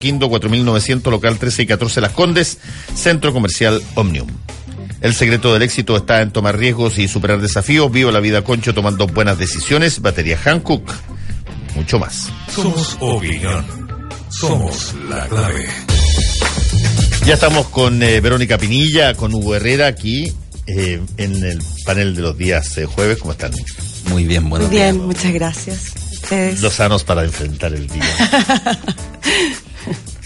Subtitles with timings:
[0.00, 2.58] Quindo 4900, local 13 y 14 Las Condes,
[2.94, 4.28] Centro Comercial Omnium.
[5.00, 7.90] El secreto del éxito está en tomar riesgos y superar desafíos.
[7.92, 10.00] Viva la vida concho tomando buenas decisiones.
[10.00, 10.90] Batería Hankook.
[11.74, 12.28] Mucho más.
[12.54, 13.64] Somos Opinión.
[14.30, 15.66] Somos la clave.
[17.26, 20.32] Ya estamos con eh, Verónica Pinilla, con Hugo Herrera aquí
[20.66, 23.18] eh, en el panel de los días eh, jueves.
[23.18, 23.52] ¿Cómo están?
[24.08, 25.06] Muy bien, buenos Muy bien, días.
[25.06, 25.80] muchas gracias.
[26.12, 26.60] Ustedes.
[26.62, 28.04] Los sanos para enfrentar el día.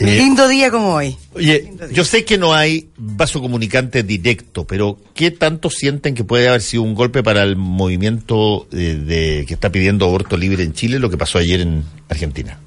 [0.00, 1.16] Un Eh, lindo día como hoy.
[1.34, 6.48] Oye, yo sé que no hay vaso comunicante directo, pero ¿qué tanto sienten que puede
[6.48, 10.72] haber sido un golpe para el movimiento eh, de, que está pidiendo aborto libre en
[10.72, 12.60] Chile, lo que pasó ayer en Argentina?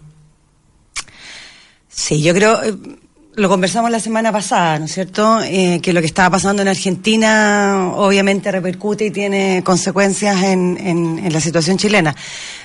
[1.87, 2.73] Sí, yo creo, eh,
[3.41, 5.41] lo conversamos la semana pasada, ¿no es cierto?
[5.41, 11.33] Eh, que lo que estaba pasando en Argentina obviamente repercute y tiene consecuencias en, en-
[11.33, 12.15] la situación chilena.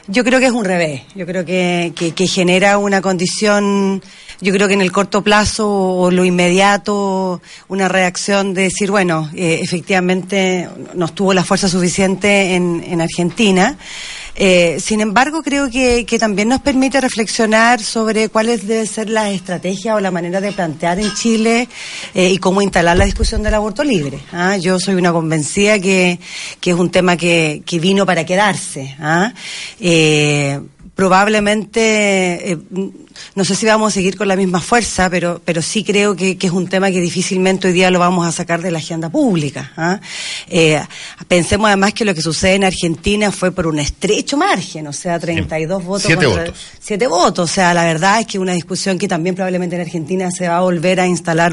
[0.07, 4.03] Yo creo que es un revés, yo creo que, que- que genera una condición,
[4.43, 9.31] yo creo que en el corto plazo o lo inmediato, una reacción de decir, bueno,
[9.35, 13.79] eh, efectivamente no tuvo la fuerza suficiente en, en Argentina.
[14.39, 19.33] Eh, sin embargo, creo que, que también nos permite reflexionar sobre cuáles deben ser las
[19.33, 21.69] estrategias o la manera de plantear en Chile
[22.15, 24.19] eh, y cómo instalar la discusión del aborto libre.
[24.33, 24.57] ¿ah?
[24.59, 26.19] Yo soy una convencida que,
[26.61, 28.95] que es un tema que, que vino para quedarse.
[29.01, 29.33] ¿ah?
[29.81, 30.61] Eh,
[30.95, 32.59] probablemente, eh,
[33.35, 36.37] no sé si vamos a seguir con la misma fuerza, pero, pero sí creo que,
[36.39, 39.09] que es un tema que difícilmente hoy día lo vamos a sacar de la agenda
[39.11, 39.73] pública.
[39.77, 40.01] ¿ah?
[40.49, 40.81] Eh,
[41.29, 45.19] pensemos además que lo que sucede en Argentina fue por un estrecho margen, o sea,
[45.19, 46.03] 32 votos.
[46.07, 46.61] Siete contra- votos.
[46.81, 50.31] Siete votos, o sea, la verdad es que una discusión que también probablemente en Argentina
[50.31, 51.53] se va a volver a instalar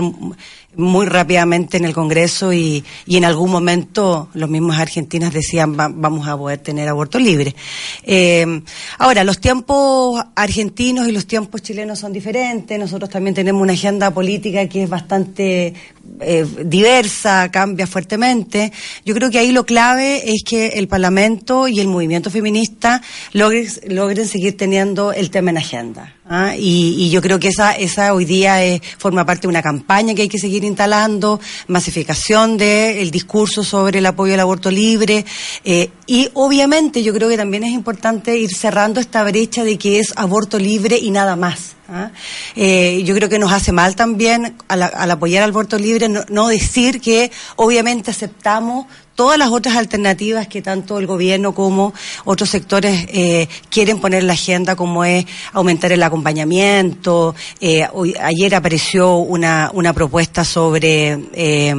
[0.75, 5.91] muy rápidamente en el Congreso y, y en algún momento los mismos argentinas decían "Va-
[5.93, 7.55] vamos a poder tener aborto libre.
[8.03, 8.61] Eh,
[8.97, 14.11] ahora, los tiempos argentinos y los tiempos chilenos son diferentes, nosotros también tenemos una agenda
[14.11, 15.73] política que es bastante
[16.19, 18.71] eh, diversa, cambia fuertemente.
[19.05, 23.67] Yo creo que ahí lo clave es que el Parlamento y el movimiento feminista logren,
[23.87, 26.15] logren seguir teniendo el tema en agenda.
[26.27, 26.55] ¿ah?
[26.57, 30.23] Y, yo creo que esa, esa hoy día es- forma parte de una campaña que
[30.23, 35.25] hay que seguir instalando, masificación del discurso sobre el apoyo al aborto libre.
[35.63, 39.99] eh, y obviamente yo creo que también es importante ir cerrando esta brecha de que
[39.99, 41.75] es aborto libre y nada más.
[41.89, 42.11] ¿Ah?
[42.55, 46.23] Eh, yo creo que nos hace mal también al, al apoyar al aborto libre no,
[46.29, 51.93] no decir que obviamente aceptamos todas las otras alternativas que tanto el gobierno como
[52.25, 57.35] otros sectores eh, quieren poner en la agenda, como es aumentar el acompañamiento.
[57.61, 61.73] Eh, hoy- ayer apareció una, una propuesta sobre, eh,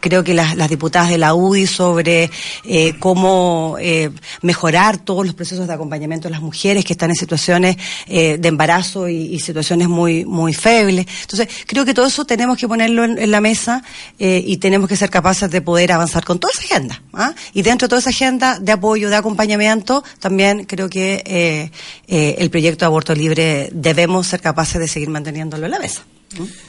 [0.00, 2.30] creo que las, diputadas de la UDI, sobre
[2.64, 4.10] eh, cómo eh,
[4.42, 7.76] mejorar todos los procesos de acompañamiento de las mujeres que están en situaciones
[8.08, 11.06] de embarazo y, situaciones muy, muy febles.
[11.22, 13.82] Entonces, creo que todo eso tenemos que ponerlo en, en la mesa
[14.18, 17.02] y tenemos que ser capaces de poder avanzar con toda esa agenda.
[17.12, 17.34] ¿ah?
[17.54, 21.72] Y dentro de toda esa agenda de apoyo, de acompañamiento, también creo que eh,
[22.06, 26.02] eh, el proyecto de aborto libre debemos ser capaces de seguir manteniéndolo en la mesa.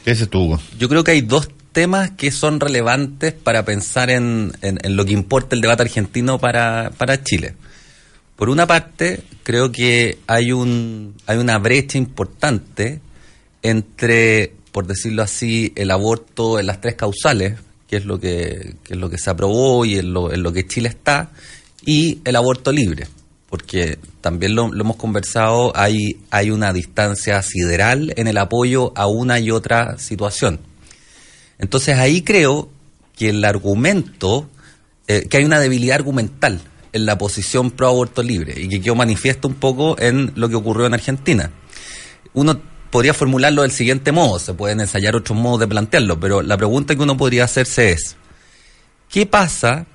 [0.04, 0.60] ¿Qué dices tú, Hugo?
[0.80, 5.06] Yo creo que hay dos temas que son relevantes para pensar en, en- en lo
[5.06, 7.54] que importa el debate argentino para, para Chile.
[8.36, 13.00] Por una parte, creo que hay, un, hay una brecha importante
[13.62, 17.60] entre, por decirlo así, el aborto en las tres causales,
[17.92, 20.66] que es lo que, es lo que se aprobó y en lo, en lo que
[20.66, 21.32] Chile está,
[21.86, 23.06] y el aborto libre.
[23.50, 29.08] Porque también lo, lo hemos conversado, hay, hay una distancia sideral en el apoyo a
[29.08, 30.62] una y otra situación.
[31.60, 32.70] Entonces ahí creo
[33.18, 34.50] que el argumento,
[35.10, 36.62] eh, que hay una debilidad argumental
[36.94, 40.56] en la posición pro aborto libre y que quedó manifiesto un poco en lo que
[40.56, 41.52] ocurrió en Argentina.
[42.34, 42.62] Uno
[42.92, 46.96] podría formularlo del siguiente modo, se pueden ensayar otros modos de plantearlo, pero la pregunta
[46.96, 48.18] que uno podría hacerse es,
[49.10, 49.88] ¿qué pasa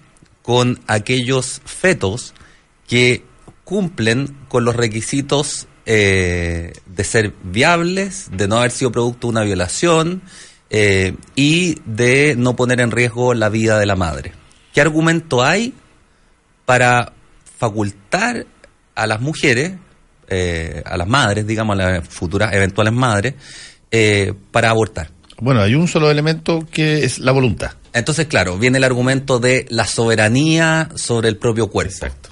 [0.43, 2.35] con aquellos fetos
[2.89, 3.23] que
[3.65, 9.43] cumplen con los requisitos eh, de ser viables, de no haber sido producto de una
[9.43, 10.23] violación
[10.71, 14.33] eh, y de no poner en riesgo la vida de la madre?
[14.73, 15.75] ¿Qué argumento hay
[16.65, 17.13] para
[17.59, 18.47] facultar
[18.95, 19.73] a las mujeres,
[20.29, 23.35] eh, a las madres, digamos, a las futuras eventuales madres,
[23.91, 25.11] eh, para abortar.
[25.39, 27.73] Bueno, hay un solo elemento que es la voluntad.
[27.93, 31.93] Entonces, claro, viene el argumento de la soberanía sobre el propio cuerpo.
[31.93, 32.31] Exacto.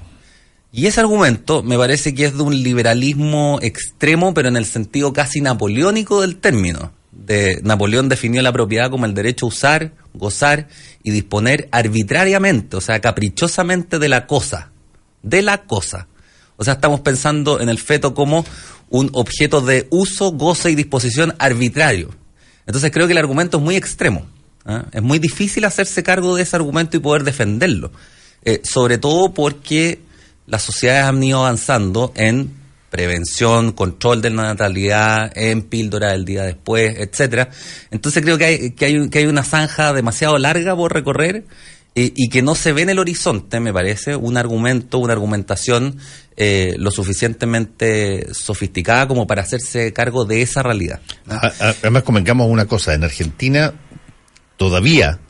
[0.73, 5.13] Y ese argumento me parece que es de un liberalismo extremo, pero en el sentido
[5.13, 6.93] casi napoleónico del término.
[7.13, 10.67] De, Napoleón definió la propiedad como el derecho a usar, gozar
[11.05, 14.73] y disponer arbitrariamente, o sea, caprichosamente de la cosa.
[15.23, 16.09] De la cosa.
[16.57, 18.45] O sea, estamos pensando en el feto como
[18.91, 22.11] un objeto de uso, goce y disposición arbitrario.
[22.67, 24.27] Entonces creo que el argumento es muy extremo.
[24.65, 24.85] ¿ah?
[24.93, 27.91] Es muy difícil hacerse cargo de ese argumento y poder defenderlo.
[28.45, 30.01] Eh, sobre todo porque
[30.47, 32.53] las sociedades han ido avanzando en
[32.91, 37.49] prevención, control de la natalidad, en píldora del día después, etcétera.
[37.91, 41.45] Entonces creo que hay, que hay, que hay una zanja demasiado larga por recorrer
[41.97, 45.99] eh, y que no se ve en el horizonte, me parece, un argumento, una argumentación
[46.37, 51.01] eh, lo suficientemente sofisticada como para hacerse cargo de esa realidad.
[51.27, 53.73] Además, convengamos una cosa, en Argentina
[54.57, 55.21] todavía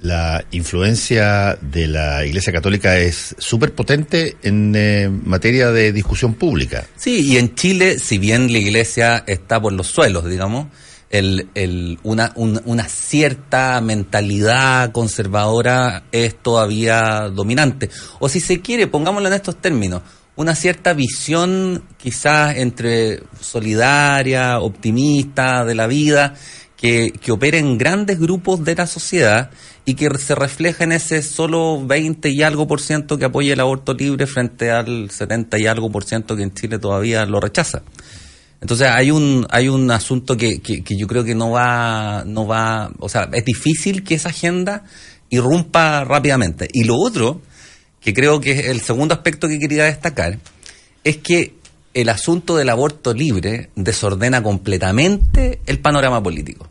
[0.00, 6.84] la influencia de la Iglesia Católica es súper potente en eh, materia de discusión pública.
[6.96, 10.66] Sí, y en Chile, si bien la iglesia está por los suelos, digamos,
[11.10, 17.90] el, el, una, un- una cierta mentalidad conservadora es todavía dominante.
[18.18, 20.02] O si se quiere, pongámoslo en estos términos,
[20.36, 26.34] una cierta visión quizás entre solidaria, optimista de la vida,
[26.76, 29.50] que, que opera en grandes grupos de la sociedad
[29.86, 33.60] y que se refleja en ese solo 20 y algo por ciento que apoya el
[33.60, 37.82] aborto libre frente al 70 y algo por ciento que en Chile todavía lo rechaza.
[38.64, 42.46] Entonces hay un hay un asunto que, que, que yo creo que no va no
[42.46, 44.84] va, o sea, es difícil que esa agenda
[45.28, 46.66] irrumpa rápidamente.
[46.72, 47.42] Y lo otro
[48.00, 50.38] que creo que es el segundo aspecto que quería destacar
[51.04, 51.52] es que
[51.92, 56.66] el asunto del aborto libre desordena completamente el panorama político,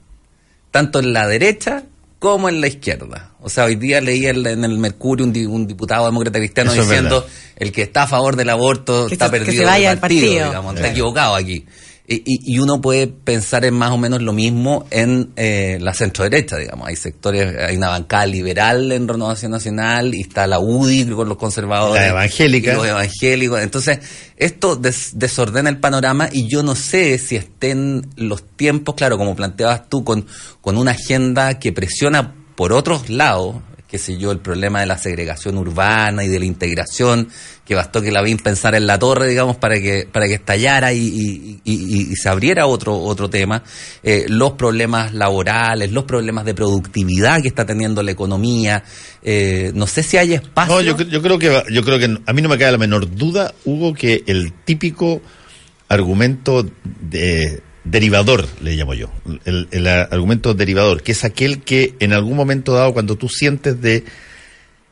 [0.72, 1.84] tanto en la derecha
[2.18, 3.32] como en la izquierda.
[3.42, 6.72] O sea, hoy día leí el- en el Mercurio un, di- un diputado demócrata cristiano
[6.72, 9.62] Eso es diciendo el que está a favor del aborto Que está se- que perdido
[9.64, 10.46] se vaya partido.
[10.48, 11.66] digamos, está equivocado aquí.
[12.06, 16.26] Y, y- uno puede pensar en más o menos lo mismo en eh, la centro
[16.26, 16.86] derecha, digamos.
[16.88, 21.38] Hay sectores, hay una bancada liberal en Renovación Nacional y está la UDI con los
[21.38, 22.02] conservadores.
[22.04, 22.74] La evangélica.
[22.74, 23.62] y los evangélicos.
[23.62, 24.00] Entonces,
[24.36, 29.34] esto des- desordena el panorama y yo no sé si estén los tiempos, claro, como
[29.36, 30.26] planteabas tú, con,
[30.60, 33.56] con una agenda que presiona por otros lados,
[33.94, 37.28] qué sé yo, el problema de la segregación urbana y de la integración,
[37.64, 40.92] que bastó que la vi pensar en la torre, digamos, para que, para que estallara
[40.94, 43.62] y, y- se abriera otro, otro tema,
[44.02, 48.84] eh, los problemas laborales, los problemas de productividad que está teniendo la economía,
[49.22, 50.74] eh, no sé si hay espacio.
[50.74, 53.16] No, yo, yo creo que yo creo que a mí no me cae la menor
[53.16, 55.22] duda, Hugo, que el típico
[55.88, 56.66] argumento
[57.00, 59.10] de derivador, le llamo yo,
[59.46, 63.82] el, el argumento derivador, que es aquel que en algún momento dado, cuando tú sientes
[63.82, 64.04] de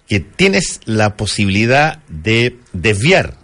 [0.08, 3.38] que tienes la posibilidad de desviar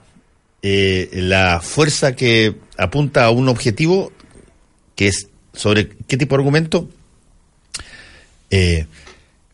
[0.63, 4.11] eh, la fuerza que apunta a un objetivo,
[4.95, 6.89] que es sobre qué tipo de argumento,
[8.49, 8.85] eh,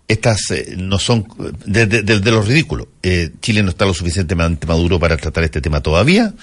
[0.08, 1.26] estas eh, no son
[1.66, 2.88] de, de- de- de los ridículos.
[3.02, 6.34] Eh, Chile no está lo suficientemente maduro para tratar este tema todavía.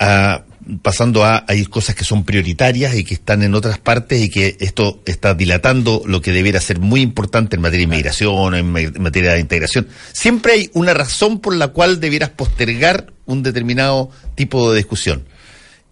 [0.00, 0.44] Ah,
[0.82, 4.56] pasando a hay cosas que son prioritarias y que están en otras partes y que
[4.60, 8.80] esto está dilatando lo que debiera ser muy importante en materia de inmigración, en, ma-
[8.80, 9.88] en materia de integración.
[10.12, 15.24] Siempre hay una razón por la cual debieras postergar un determinado tipo de discusión.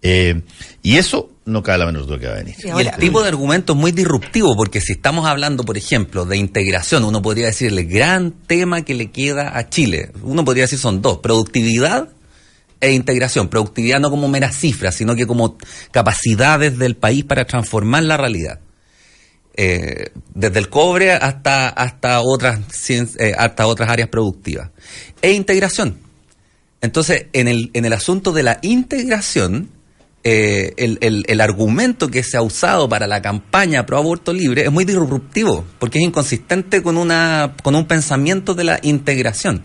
[0.03, 0.41] Eh,
[0.83, 2.55] y eso no cabe la menor duda que va a venir.
[2.63, 6.37] Y el tipo de argumento es muy disruptivo, porque si estamos hablando, por ejemplo, de
[6.37, 10.11] integración, uno podría decir el gran tema que le queda a Chile.
[10.21, 12.09] Uno podría decir son dos, productividad
[12.81, 13.47] e integración.
[13.49, 15.57] Productividad no como meras cifras, sino que como
[15.91, 18.59] capacidades del país para transformar la realidad.
[19.59, 24.69] Eh, desde el cobre hasta, hasta, otras, eh, hasta otras áreas productivas.
[25.21, 25.97] E integración.
[26.81, 29.69] Entonces, en el, en el asunto de la integración,
[30.23, 34.63] eh, el, el- el argumento que se ha usado para la campaña pro aborto libre
[34.63, 39.63] es muy disruptivo, porque es inconsistente con, una, con un pensamiento de la integración,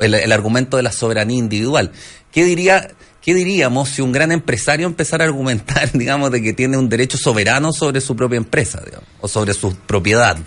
[0.00, 1.92] el, argumento de la soberanía individual.
[2.32, 2.90] ¿Qué, diría,
[3.20, 7.18] ¿Qué diríamos si un gran empresario empezara a argumentar, digamos, de que tiene un derecho
[7.18, 8.82] soberano sobre su propia empresa,
[9.20, 10.38] o sobre su propiedad?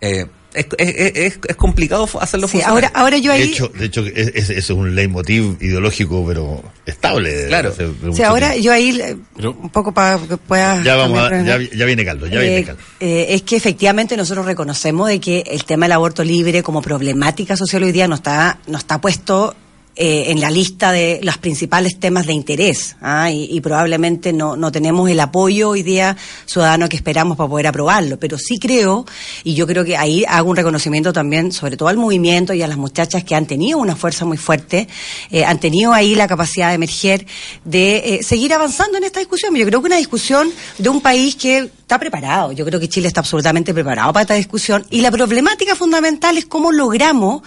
[0.00, 0.26] Eh,
[0.58, 2.70] es, es- es- es complicado hacerlo Sí, funcionar.
[2.70, 3.48] ahora, ahora yo De ahí...
[3.48, 7.32] hecho, de hecho es- es- ese es un leitmotiv ideológico, pero estable.
[7.32, 7.70] de- Claro.
[7.72, 8.64] de- de Sí, mucho ahora tiempo.
[8.64, 10.84] yo ahí, eh, Pero- un poco para que puedas...
[10.84, 12.82] Ya vamos, a- ya, ya viene Caldo, ya Eh, viene Caldo.
[13.00, 17.56] eh, es que efectivamente nosotros reconocemos de que el tema del aborto libre como problemática
[17.56, 19.54] social hoy día no está, no está puesto
[20.00, 23.32] eh, en la lista de los principales temas de interés ¿ah?
[23.32, 27.66] y, y, probablemente no, no tenemos el apoyo hoy día ciudadano que esperamos para poder
[27.66, 29.04] aprobarlo, pero sí creo,
[29.42, 32.68] y yo creo que ahí hago un reconocimiento también, sobre todo al movimiento y a
[32.68, 34.86] las muchachas que han tenido una fuerza muy fuerte,
[35.32, 37.26] eh, han tenido ahí la capacidad de emerger,
[37.64, 39.52] de eh, seguir avanzando en esta discusión.
[39.56, 43.08] Yo creo que una discusión de un país que está preparado, yo creo que Chile
[43.08, 47.42] está absolutamente preparado para esta discusión, y la problemática fundamental es cómo logramos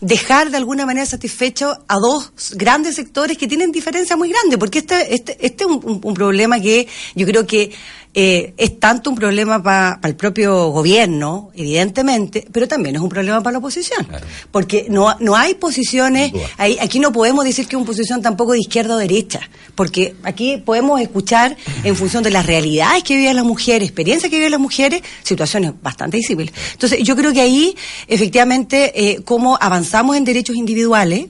[0.00, 4.80] dejar de alguna manera satisfecho a dos grandes sectores que tienen diferencia muy grande, porque
[4.80, 7.72] este, este, este es un, un, un problema que yo creo que
[8.18, 13.10] eh, es tanto un problema para pa el propio gobierno, evidentemente, pero también es un
[13.10, 14.06] problema para la oposición.
[14.06, 14.26] Claro.
[14.50, 18.52] Porque no, no hay posiciones, hay, aquí no podemos decir que es una posición tampoco
[18.52, 19.40] de izquierda o derecha,
[19.74, 24.36] porque aquí podemos escuchar en función de las realidades que viven las mujeres, experiencias que
[24.36, 26.54] viven las mujeres, situaciones bastante visibles.
[26.72, 27.76] Entonces, yo creo que ahí,
[28.08, 31.26] efectivamente, eh, cómo avanzamos en derechos individuales,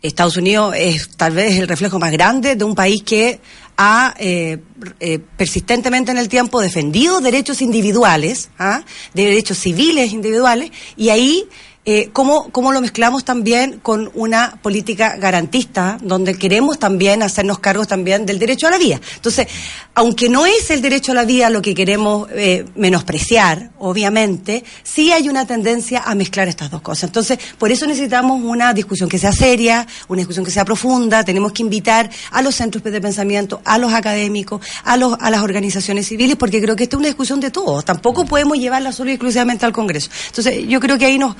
[0.00, 3.40] Estados Unidos es tal vez el reflejo más grande de un país que
[3.76, 4.58] ha eh,
[5.00, 8.82] eh, persistentemente en el tiempo defendido derechos individuales, ¿ah?
[9.14, 11.48] de derechos civiles individuales, y ahí
[11.88, 17.86] eh, ¿cómo, ¿cómo, lo mezclamos también con una política garantista, donde queremos también hacernos cargos
[17.86, 19.00] también del derecho a la vida.
[19.14, 19.46] Entonces,
[19.94, 25.12] aunque no es el derecho a la vida lo que queremos eh, menospreciar, obviamente, sí
[25.12, 27.04] hay una tendencia a mezclar estas dos cosas.
[27.04, 31.52] Entonces, por eso necesitamos una discusión que sea seria, una discusión que sea profunda, tenemos
[31.52, 36.08] que invitar a los centros de pensamiento, a los académicos, a, los, a las organizaciones
[36.08, 37.84] civiles, porque creo que esta es una discusión de todos.
[37.84, 40.10] Tampoco podemos llevarla solo y exclusivamente al Congreso.
[40.26, 41.36] Entonces, yo creo que ahí nos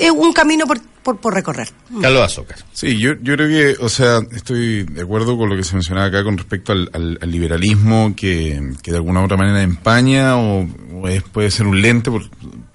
[0.00, 1.68] es un camino por, por, por recorrer.
[2.00, 2.58] Carlos Azúcar.
[2.72, 6.06] Sí, yo, yo creo que, o sea, estoy de acuerdo con lo que se mencionaba
[6.06, 10.36] acá con respecto al, al, al liberalismo que, que, de alguna u otra manera empaña
[10.36, 12.22] o, o es, puede ser un lente por,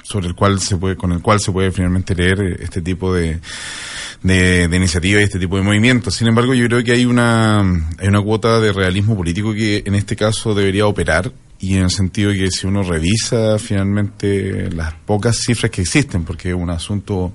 [0.04, 3.40] sobre el cual se puede, con el cual se puede finalmente leer este tipo de,
[4.22, 6.16] de, de iniciativas y este tipo de movimientos.
[6.16, 9.96] Sin embargo, yo creo que hay una, hay una cuota de realismo político que en
[9.96, 14.94] este caso debería operar y en el sentido de que si uno revisa finalmente las
[14.94, 17.34] pocas cifras que existen, porque es un asunto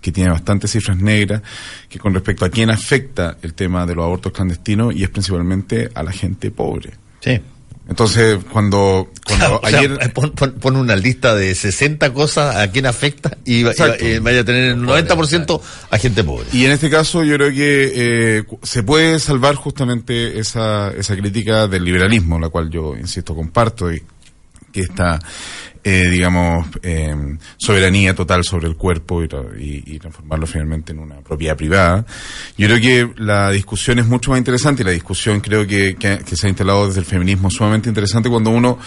[0.00, 1.42] que tiene bastantes cifras negras,
[1.88, 5.90] que con respecto a quién afecta el tema de los abortos clandestinos y es principalmente
[5.94, 6.92] a la gente pobre.
[7.20, 7.40] Sí.
[7.88, 10.12] Entonces, cuando, cuando o sea, ayer...
[10.12, 13.68] Pon, pon, pon, una lista de 60 cosas a quién afecta y, y,
[14.00, 16.46] y vaya a tener un 90% a gente pobre.
[16.52, 21.68] Y en este caso yo creo que eh, se puede salvar justamente esa, esa crítica
[21.68, 24.02] del liberalismo, la cual yo, insisto, comparto y
[24.72, 25.18] que está
[25.88, 27.14] eh, digamos, eh,
[27.56, 32.04] soberanía total sobre el cuerpo y, transformarlo finalmente en una propiedad privada.
[32.58, 36.18] Yo creo que la discusión es mucho más interesante y la discusión creo que, que,
[36.26, 38.80] que se ha instalado desde el feminismo sumamente interesante cuando uno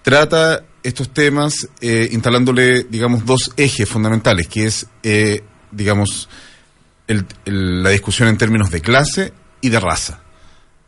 [0.00, 6.26] trata estos temas eh, instalándole, digamos, dos ejes fundamentales, que es, eh, digamos,
[7.06, 10.22] el, el, la discusión en términos de clase y de raza.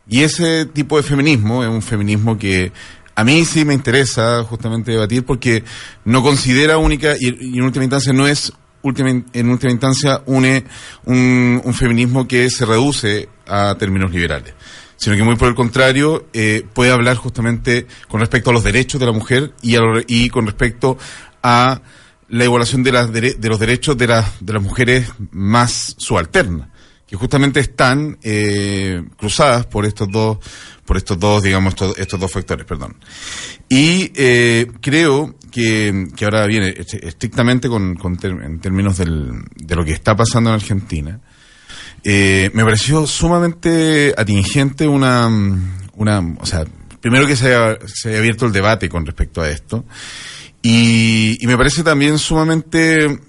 [0.07, 2.71] Y ese tipo de feminismo es un feminismo que
[3.19, 5.65] a mí sí me interesa justamente debatir porque
[6.05, 10.63] no considera única y, en última instancia no es última, en última instancia une
[11.03, 14.53] un, un, feminismo que se reduce a términos liberales
[14.95, 19.01] sino que muy por el contrario eh, puede hablar justamente con respecto a los derechos
[19.01, 20.97] de la mujer y, a, y con respecto
[21.43, 21.81] a
[22.29, 26.69] la igualación de, las, de, los derechos de, la, de las mujeres más subalternas
[27.09, 30.37] que justamente están eh, cruzadas por estos dos
[30.85, 32.95] por estos dos, digamos, estos, estos dos factores, perdón.
[33.69, 39.85] Y eh, creo que, que, ahora viene estrictamente con, con en términos del, de lo
[39.85, 41.19] que está pasando en Argentina.
[42.03, 45.29] Eh, me pareció sumamente atingente una,
[45.93, 46.65] una, o sea,
[46.99, 49.85] primero que se haya, se haya abierto el debate con respecto a esto.
[50.63, 53.19] Y, y me parece también sumamente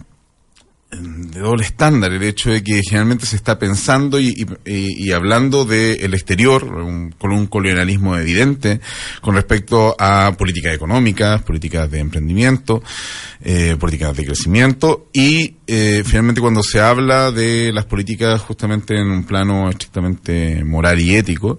[0.90, 5.64] de doble estándar el hecho de que generalmente se está pensando y, y, y hablando
[5.64, 6.66] del de exterior
[7.18, 8.80] con un colonialismo evidente
[9.20, 12.82] con respecto a políticas económicas, políticas de emprendimiento,
[13.42, 19.08] eh, políticas de crecimiento y eh, finalmente cuando se habla de las políticas justamente en
[19.08, 21.58] un plano estrictamente moral y ético,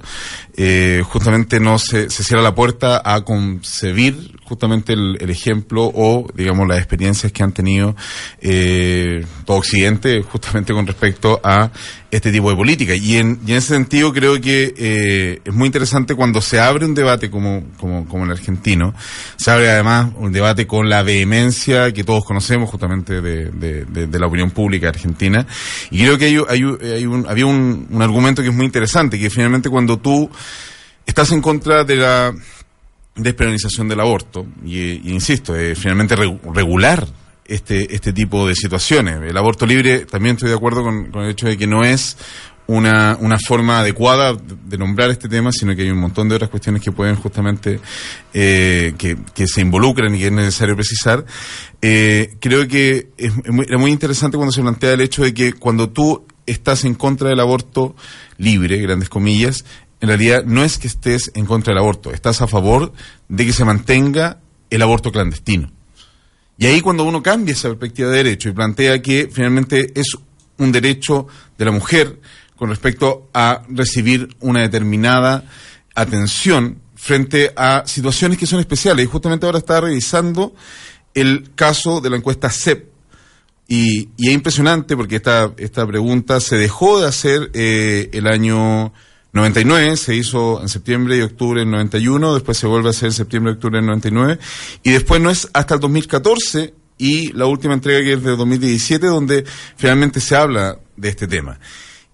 [0.58, 6.68] eh, justamente no se, se cierra la puerta a concebir justamente el, ejemplo o, digamos,
[6.68, 7.96] las experiencias que han tenido
[8.42, 11.72] eh, todo Occidente justamente con respecto a
[12.12, 12.94] este tipo de política.
[12.94, 16.86] Y en, y en ese sentido creo que eh, es muy interesante cuando se abre
[16.86, 18.94] un debate como, como, como el argentino,
[19.38, 24.28] se abre además un debate con la vehemencia que todos conocemos justamente de, de, la
[24.28, 25.48] opinión pública argentina.
[25.90, 29.18] Y creo que hay, hay, hay un, había un, un argumento que es muy interesante,
[29.18, 30.30] que finalmente cuando tú
[31.06, 32.34] estás en contra de la
[33.16, 37.08] despenalización del aborto, y, y insisto, eh, finalmente regular
[37.54, 39.20] este, este tipo de situaciones.
[39.22, 42.18] El aborto libre, también estoy de acuerdo con, el hecho de que no es
[42.68, 46.50] una, una forma adecuada de nombrar este tema, sino que hay un montón de otras
[46.50, 47.80] cuestiones que pueden justamente,
[48.34, 51.26] eh, que, que se involucran y que es necesario precisar.
[51.82, 55.34] Eh, creo que es, es muy, era muy interesante cuando se plantea el hecho de
[55.34, 57.96] que cuando tú estás en contra del aborto
[58.38, 59.66] libre, grandes comillas,
[60.00, 62.94] en realidad no es que estés en contra del aborto, estás a favor
[63.28, 64.40] de que se mantenga
[64.70, 65.72] el aborto clandestino.
[66.62, 70.16] Y ahí cuando uno cambia esa perspectiva de derecho y plantea que finalmente es
[70.60, 71.26] un derecho
[71.58, 72.20] de la mujer
[72.56, 75.44] con respecto a recibir una determinada
[75.96, 79.04] atención frente a situaciones que son especiales.
[79.04, 80.54] Y justamente ahora estaba revisando
[81.16, 82.92] el caso de la encuesta CEP.
[83.68, 88.94] Y, es impresionante porque esta, esta pregunta se dejó de hacer eh, el año
[89.34, 93.14] 99, se hizo en septiembre y octubre del 91, después se vuelve a hacer en
[93.14, 94.40] septiembre y octubre del 99,
[94.84, 99.08] y después no es hasta el 2014 y la última entrega que es de 2017
[99.08, 99.46] donde
[99.78, 101.60] finalmente se habla de este tema.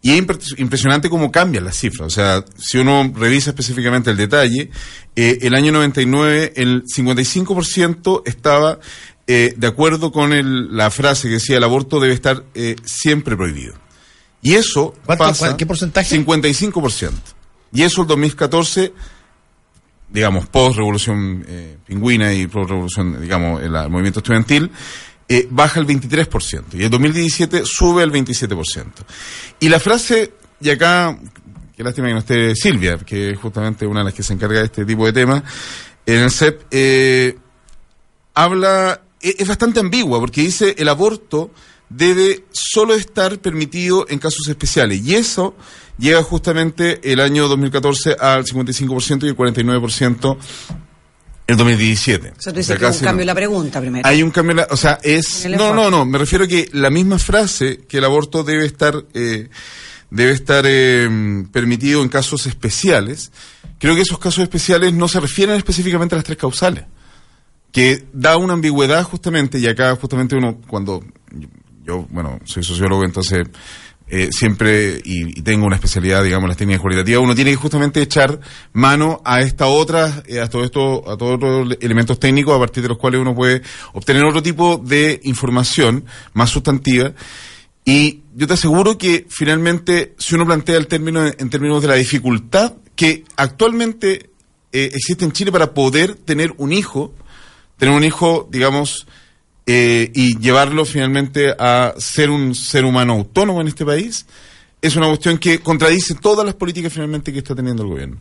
[0.02, 2.08] Y es impre- impresionante cómo cambian las cifras.
[2.08, 4.70] O sea, si uno revisa específicamente el detalle,
[5.16, 8.80] eh, el año 99 el 55% estaba
[9.26, 13.36] eh, de acuerdo con el- la frase que decía el aborto debe estar eh, siempre
[13.36, 13.74] prohibido.
[14.42, 15.48] Y eso ¿Cuánto- pasa...
[15.48, 16.16] cuál- qué porcentaje?
[16.24, 17.12] 55%.
[17.74, 18.94] Y eso el 2014
[20.10, 24.72] digamos, post-revolución eh, pingüina y post-revolución, digamos, el, el movimiento estudiantil,
[25.28, 26.64] eh, baja el 23%.
[26.74, 28.86] Y el 2017 sube al 27%.
[29.60, 31.20] Y la frase, y acá,
[31.76, 34.60] qué lástima que no esté Silvia, que es justamente una de las que se encarga
[34.60, 35.44] de este tipo de temas,
[36.06, 37.38] en el CEP, eh,
[38.34, 41.52] habla, e- es bastante ambigua, porque dice el aborto
[41.90, 45.02] debe solo estar permitido en casos especiales.
[45.06, 45.56] Y eso
[45.98, 50.38] llega justamente el año 2014 al 55% y el 49%
[51.48, 52.28] el 2017.
[52.28, 53.22] Eso tú O dices sea, que casi un cambio no.
[53.22, 54.08] en la pregunta primero.
[54.08, 55.48] Hay un cambio, en la- o sea, es...
[55.50, 59.06] No, no, no, me refiero a que la misma frase, que el aborto debe estar,
[59.14, 59.48] eh,
[60.12, 63.32] debe estar eh, permitido en casos especiales,
[63.80, 66.84] creo que esos casos especiales no se refieren específicamente a las tres causales,
[67.72, 71.02] que da una ambigüedad justamente, y acá justamente uno, cuando
[71.88, 73.48] yo, bueno, soy sociólogo, entonces...
[74.10, 78.02] eh, siempre, y, y tengo una especialidad, digamos, las técnicas cualitativas, uno tiene que justamente
[78.02, 78.40] echar
[78.72, 80.72] mano a esta otra, eh, a a todos
[81.10, 83.62] otros elementos técnicos a partir de los cuales uno puede
[83.94, 87.12] obtener otro tipo de información más sustantiva.
[87.84, 91.96] Y yo te aseguro que finalmente, si uno plantea el término en términos de la
[91.96, 94.30] dificultad que actualmente
[94.72, 97.14] eh, existe en Chile para poder tener un hijo,
[97.78, 99.06] tener un hijo, digamos,
[99.70, 104.26] eh, y llevarlo finalmente a ser un ser humano autónomo en este país,
[104.82, 108.18] es una cuestión que contradice todas las políticas finalmente que está teniendo el gobierno.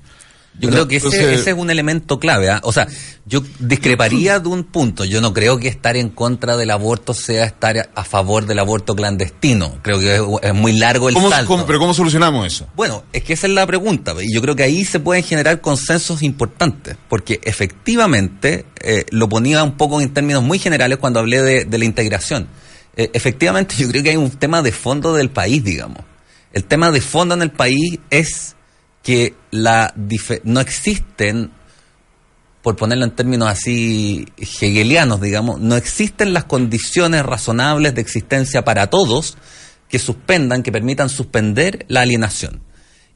[0.59, 2.49] Yo creo que ese, Entonces- ese es un elemento clave.
[2.51, 2.61] ¿ah?
[2.63, 2.87] O sea,
[3.27, 5.05] yo discreparía de un punto.
[5.05, 8.97] Yo no creo que estar en contra del aborto sea estar a favor del aborto
[8.97, 9.79] clandestino.
[9.83, 11.47] Creo que es, es muy largo el ¿Cómo- salto.
[11.49, 12.67] cómo- pero ¿cómo solucionamos eso?
[12.75, 15.61] Bueno, es que esa es la pregunta, y yo creo que ahí se pueden generar
[15.61, 17.39] consensos importantes, porque
[17.91, 21.85] efectivamente, eh, lo ponía un poco en términos muy generales cuando hablé de, de la
[21.85, 22.49] integración.
[22.97, 25.99] Eh, efectivamente, yo creo que hay un tema de fondo del país, digamos.
[26.53, 28.56] El tema de fondo en el país es
[29.07, 29.95] que la
[30.43, 31.53] no existen
[32.61, 38.89] por ponerlo en términos así hegelianos, digamos, no existen las condiciones razonables de existencia para
[38.89, 39.39] todos
[39.89, 42.66] que suspendan, que permitan suspender la alienación.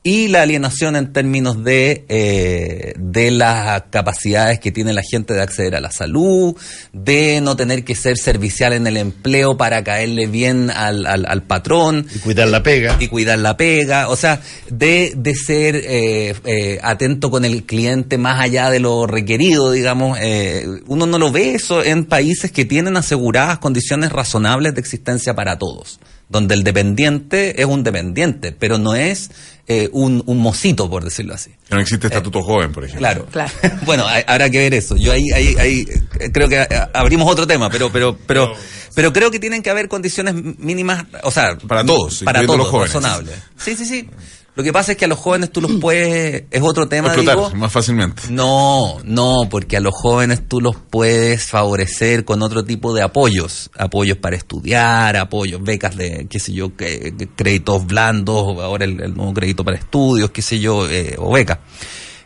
[0.02, 5.42] Y la alienación en términos de, eh, de las capacidades que tiene la gente de
[5.42, 6.56] acceder a la salud,
[6.94, 11.42] de no tener que ser servicial en el empleo para caerle bien al, al, al
[11.42, 12.96] patrón, Y cuidar la pega.
[12.98, 18.16] y cuidar la pega, o sea, de, de ser eh, eh, atento con el cliente
[18.16, 20.16] más allá de lo requerido, digamos.
[20.18, 25.34] eh, uno no lo ve eso en países que tienen aseguradas condiciones razonables de existencia
[25.34, 29.30] para todos, donde el dependiente es un dependiente, pero no es
[29.72, 31.52] eh, un, un mocito, por decirlo así.
[31.70, 32.98] No existe estatuto joven, por ejemplo.
[33.06, 33.26] Claro.
[33.30, 33.52] Claro.
[33.86, 34.96] bueno, hay- habrá que ver eso.
[34.96, 35.86] Yo ahí, ahí, ahí
[36.18, 38.52] eh, creo que eh, abrimos otro tema, pero, pero, pero,
[38.96, 42.66] pero creo que tienen que haber condiciones mínimas, o sea, Para todos, para todos, los
[42.68, 42.92] jóvenes.
[42.94, 43.36] razonables.
[43.56, 44.10] Sí, sí, sí.
[44.56, 47.36] Lo que pasa es que a los jóvenes tú los puedes, es otro tema, Explotar
[47.36, 47.50] digo.
[47.54, 48.22] más fácilmente.
[48.30, 53.70] No, no, porque a los jóvenes tú los puedes favorecer con otro tipo de apoyos,
[53.78, 59.32] apoyos para estudiar, apoyos, becas de, qué sé yo, créditos blandos, ahora el, el nuevo
[59.32, 61.58] crédito para estudios, qué sé yo, eh, o becas.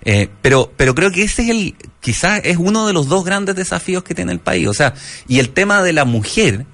[0.04, 3.56] Eh, pero, pero creo que ese es el, quizás es uno de los dos grandes
[3.56, 4.68] desafíos que tiene el país.
[4.68, 4.94] O sea,
[5.28, 6.66] y el tema de la mujer,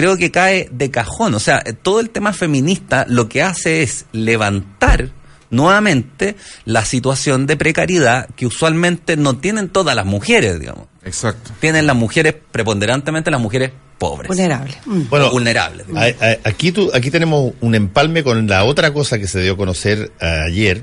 [0.00, 1.34] creo que cae de cajón.
[1.34, 5.10] O sea, todo el tema feminista lo que hace es levantar
[5.50, 10.86] nuevamente la situación de precariedad que usualmente no tienen todas las mujeres, digamos.
[11.04, 11.50] Exacto.
[11.60, 14.28] Tienen las mujeres, preponderantemente las mujeres pobres.
[14.28, 14.74] Vulnerable.
[14.86, 15.02] Mm.
[15.10, 15.86] Bueno, vulnerables.
[15.94, 19.52] a- a- Aquí, tú, aquí tenemos un empalme con la otra cosa que se dio
[19.52, 20.82] a conocer eh, ayer,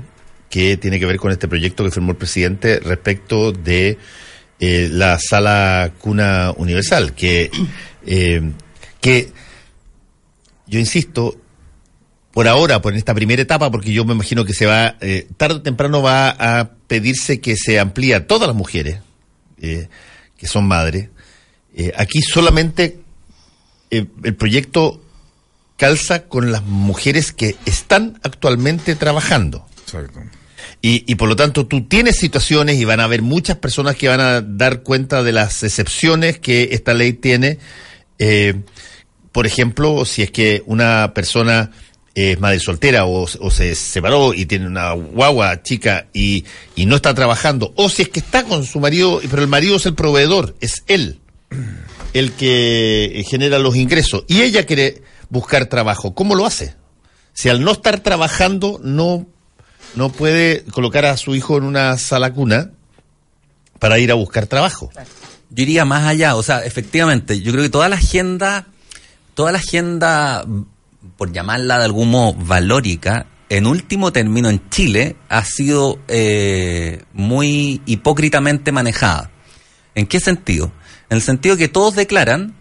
[0.50, 3.98] que tiene que ver con este proyecto que firmó el presidente respecto de
[4.60, 7.50] eh, la sala cuna universal, que,
[8.06, 8.42] eh,
[9.08, 9.32] que
[10.66, 11.40] yo insisto,
[12.30, 15.56] por ahora, por esta primera etapa, porque yo me imagino que se va, eh, tarde
[15.56, 19.00] o temprano va a pedirse que se amplíe a todas las mujeres
[19.62, 19.88] eh,
[20.36, 21.08] que son madres.
[21.74, 23.00] Eh, aquí solamente
[23.90, 25.02] el proyecto
[25.78, 29.66] calza con las mujeres que están actualmente trabajando.
[29.80, 30.20] Exacto.
[30.82, 34.08] Y, y por lo tanto tú tienes situaciones y van a haber muchas personas que
[34.08, 37.58] van a dar cuenta de las excepciones que esta ley tiene.
[38.18, 38.62] Eh,
[39.38, 41.70] por ejemplo, si es que una persona
[42.12, 47.14] es madre soltera o, se separó y tiene una guagua chica y, y no está
[47.14, 50.56] trabajando, o si es que está con su marido, pero el marido es el proveedor,
[50.60, 51.20] es él
[52.14, 56.74] el que genera los ingresos y ella quiere buscar trabajo, ¿cómo lo hace?
[57.32, 59.24] Si al no estar trabajando no,
[59.94, 62.72] no puede colocar a su hijo en una sala cuna
[63.78, 64.90] para ir a buscar trabajo.
[65.50, 68.66] Yo iría más allá, o sea, efectivamente, yo creo que toda la agenda,
[69.38, 70.44] toda la agenda,
[71.16, 77.80] por llamarla de algún modo valórica, en último término en Chile ha sido eh, muy
[77.86, 79.30] hipócritamente manejada.
[79.94, 80.72] ¿En qué sentido?
[81.08, 82.56] En el sentido que todos declaran,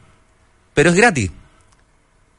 [0.75, 1.31] pero es gratis.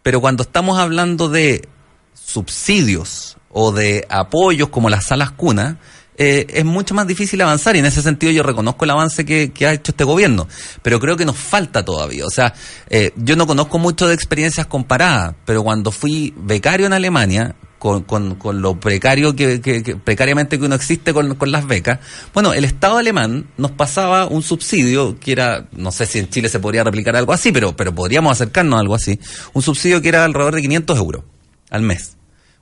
[0.05, 1.69] Pero cuando estamos hablando de
[2.15, 5.79] subsidios o de apoyos como las salas cunas,
[6.19, 9.53] eh, es mucho más difícil avanzar y en ese sentido yo reconozco el avance que,
[9.53, 10.47] que ha hecho este gobierno,
[10.83, 12.27] pero creo que nos falta todavía.
[12.27, 12.53] O sea,
[12.91, 18.03] eh, yo no conozco mucho de experiencias comparadas, pero cuando fui becario en Alemania, con,
[18.03, 22.01] con, con lo precario que, que- precariamente que uno existe con, con las becas,
[22.35, 26.49] bueno, el Estado alemán nos pasaba un subsidio que era, no sé si en Chile
[26.49, 29.21] se podría replicar algo así, pero, pero podríamos acercarnos a algo así,
[29.53, 31.23] un subsidio que era alrededor de 500 euros
[31.71, 32.17] al mes.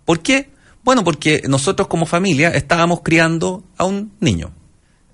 [0.04, 0.50] ¿Por qué?
[0.86, 4.52] Bueno, porque nosotros como familia estábamos criando a un niño,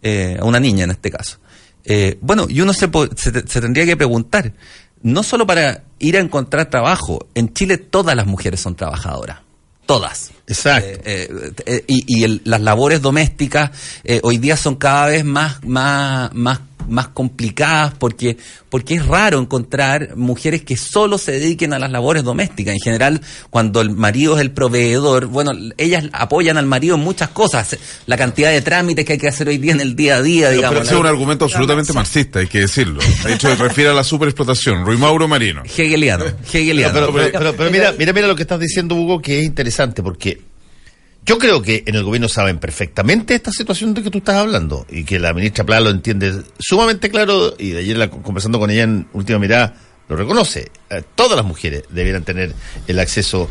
[0.02, 1.38] eh, a una niña en este caso.
[1.84, 4.52] Eh, bueno, y uno se, se, se tendría que preguntar,
[5.02, 9.38] no solo para ir a encontrar trabajo, en Chile todas las mujeres son trabajadoras,
[9.86, 10.30] todas.
[10.46, 10.86] Exacto.
[10.88, 13.70] Eh, eh, eh, y y el- las labores domésticas
[14.22, 18.36] hoy día son cada vez más, más, más, más complicadas porque,
[18.68, 22.74] porque es raro encontrar mujeres que solo se dediquen a las labores domésticas.
[22.74, 27.28] En general, cuando el marido es el proveedor, bueno, ellas apoyan al marido en muchas
[27.30, 27.76] cosas.
[28.06, 30.46] La cantidad de trámites que hay que hacer hoy día en el día a día,
[30.48, 30.74] Pero, digamos.
[30.74, 33.00] pero ese es un argumento absolutamente marxista, hay que decirlo.
[33.24, 34.84] De hecho, se refiere a la superexplotación.
[34.84, 35.62] Rui Mauro Marino.
[35.64, 36.92] Hegeliano, hegeliano.
[36.94, 40.02] Pero, pero- pero- pero mira, mira, mira lo que estás diciendo, Hugo, que es interesante,
[40.02, 40.40] porque
[41.24, 44.86] yo creo que en el gobierno saben perfectamente esta situación de que tú estás hablando
[44.90, 48.70] y que la ministra Plá lo entiende sumamente claro y de ayer la- conversando con
[48.70, 49.74] ella en última mirada
[50.08, 50.70] lo reconoce.
[50.90, 52.52] Eh, todas las mujeres debieran tener
[52.88, 53.48] el acceso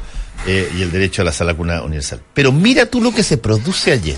[0.47, 2.21] eh, y el derecho a la sala cuna universal.
[2.34, 4.17] Pero mira tú lo que se produce ayer.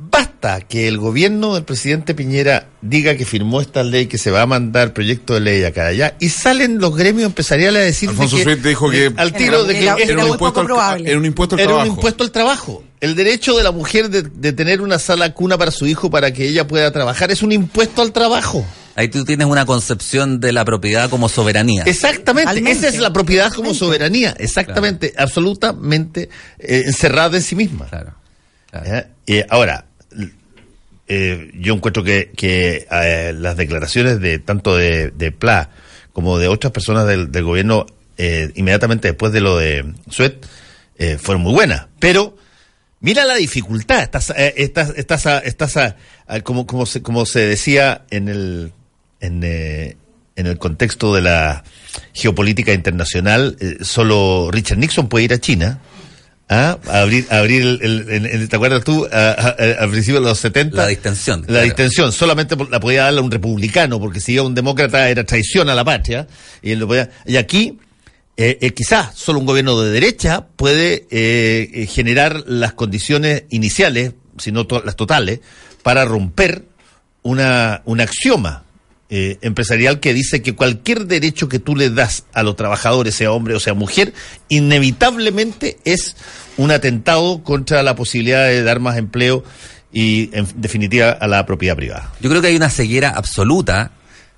[0.00, 4.42] Basta que el gobierno del presidente Piñera diga que firmó esta ley, que se va
[4.42, 8.08] a mandar proyecto de ley acá y allá, y salen los gremios empresariales a decir
[8.10, 10.66] Alfonso que, Swift dijo que- al tiro de que Era- era Era un, impuesto al,
[10.66, 11.10] probable.
[11.10, 11.88] era un impuesto al era trabajo.
[11.90, 12.84] un impuesto al trabajo.
[13.00, 16.32] El derecho de la mujer de, de tener una sala cuna para su hijo para
[16.32, 18.64] que ella pueda trabajar es un impuesto al trabajo.
[18.94, 21.82] Ahí tú tienes una concepción de la propiedad como soberanía.
[21.86, 26.28] Exactamente, esa es la propiedad como soberanía, exactamente, absolutamente
[26.60, 27.86] eh, encerrada en sí misma.
[27.86, 28.14] Claro.
[28.70, 29.06] claro.
[29.26, 29.84] Y ahora,
[31.08, 35.70] eh, yo encuentro que, eh, las declaraciones de tanto de, de Pla
[36.12, 37.86] como de otras personas del, del gobierno
[38.18, 40.44] eh, inmediatamente después de lo de Suet
[40.98, 41.86] eh, fueron muy buenas.
[42.00, 42.36] Pero
[43.00, 44.02] mira la dificultad.
[44.02, 45.96] Estás, eh, estás, estás, a- estás a-
[46.42, 48.72] como, como, se, como se decía en el,
[49.20, 51.62] en, en el contexto de la
[52.12, 55.80] geopolítica internacional, solo Richard Nixon puede ir a China.
[56.48, 56.78] ¿Ah?
[56.90, 59.06] Abrir, abrir el, el- el- ¿te acuerdas tú?
[59.10, 60.76] A- a- a- al principio de los 70.
[60.76, 61.64] La distensión, La claro.
[61.64, 65.68] distensión, solamente la podía darle a un republicano, porque si iba un demócrata era traición
[65.68, 66.26] a la patria.
[66.62, 67.78] Y, él lo podía- y aquí,
[68.36, 74.12] eh, eh, quizás solo un gobierno de derecha puede eh, eh, generar las condiciones iniciales,
[74.38, 75.40] si no to- las totales,
[75.82, 76.64] para romper
[77.22, 78.64] una, un axioma
[79.10, 83.32] eh, empresarial que dice que cualquier derecho que tú le das a los trabajadores, sea
[83.32, 84.12] hombre o sea mujer,
[84.48, 86.14] inevitablemente es
[86.58, 89.44] un atentado contra la posibilidad de dar más empleo
[89.92, 92.12] y, en definitiva, a la propiedad privada.
[92.20, 93.92] Yo creo que hay una ceguera absoluta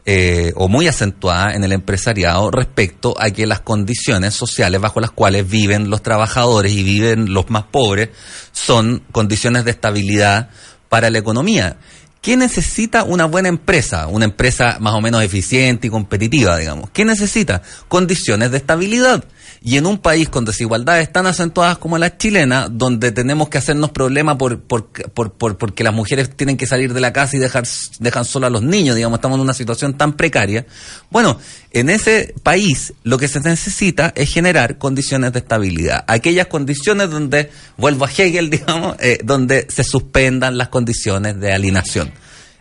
[0.07, 5.11] eh, o muy acentuada en el empresariado respecto a que las condiciones sociales bajo las
[5.11, 8.09] cuales viven los trabajadores y viven los más pobres
[8.53, 10.49] son condiciones de estabilidad
[10.89, 11.77] para la economía.
[12.21, 14.07] ¿Qué necesita una buena empresa?
[14.07, 16.91] Una empresa más o menos eficiente y competitiva, digamos.
[16.91, 17.63] ¿Qué necesita?
[17.89, 19.25] Condiciones de estabilidad.
[19.62, 23.90] Y en un país con desigualdades tan acentuadas como la chilena, donde tenemos que hacernos
[23.90, 27.40] problemas por, por, por, por- porque las mujeres tienen que salir de la casa y
[27.40, 27.64] dejar,
[27.99, 30.64] dejan solo a los niños, digamos, estamos en una situación tan precaria.
[31.11, 31.38] Bueno,
[31.73, 36.05] en ese país lo que se necesita es generar condiciones de estabilidad.
[36.07, 42.12] Aquellas condiciones donde, vuelvo a Hegel, digamos, eh, donde se suspendan las condiciones de alienación.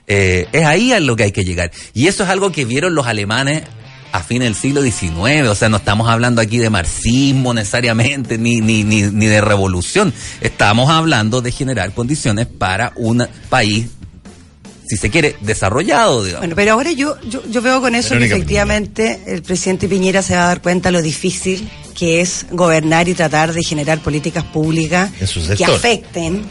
[0.06, 1.72] Eh, es ahí a lo que hay que llegar.
[1.94, 3.64] Y eso es algo que vieron los alemanes
[4.12, 5.48] a fines del siglo XIX.
[5.50, 10.14] O sea, no estamos hablando aquí de marxismo necesariamente, ni, ni, ni, ni de revolución.
[10.42, 13.88] Estamos hablando de generar condiciones para un país,
[14.88, 16.42] si se quiere, desarrollado, digamos.
[16.42, 20.22] Bueno, pero ahora yo, yo, yo veo con eso Verónica que efectivamente el presidente Piñera
[20.22, 24.46] se va a dar cuenta lo difícil que es gobernar y tratar de generar políticas
[24.46, 25.12] públicas
[25.58, 26.44] que afecten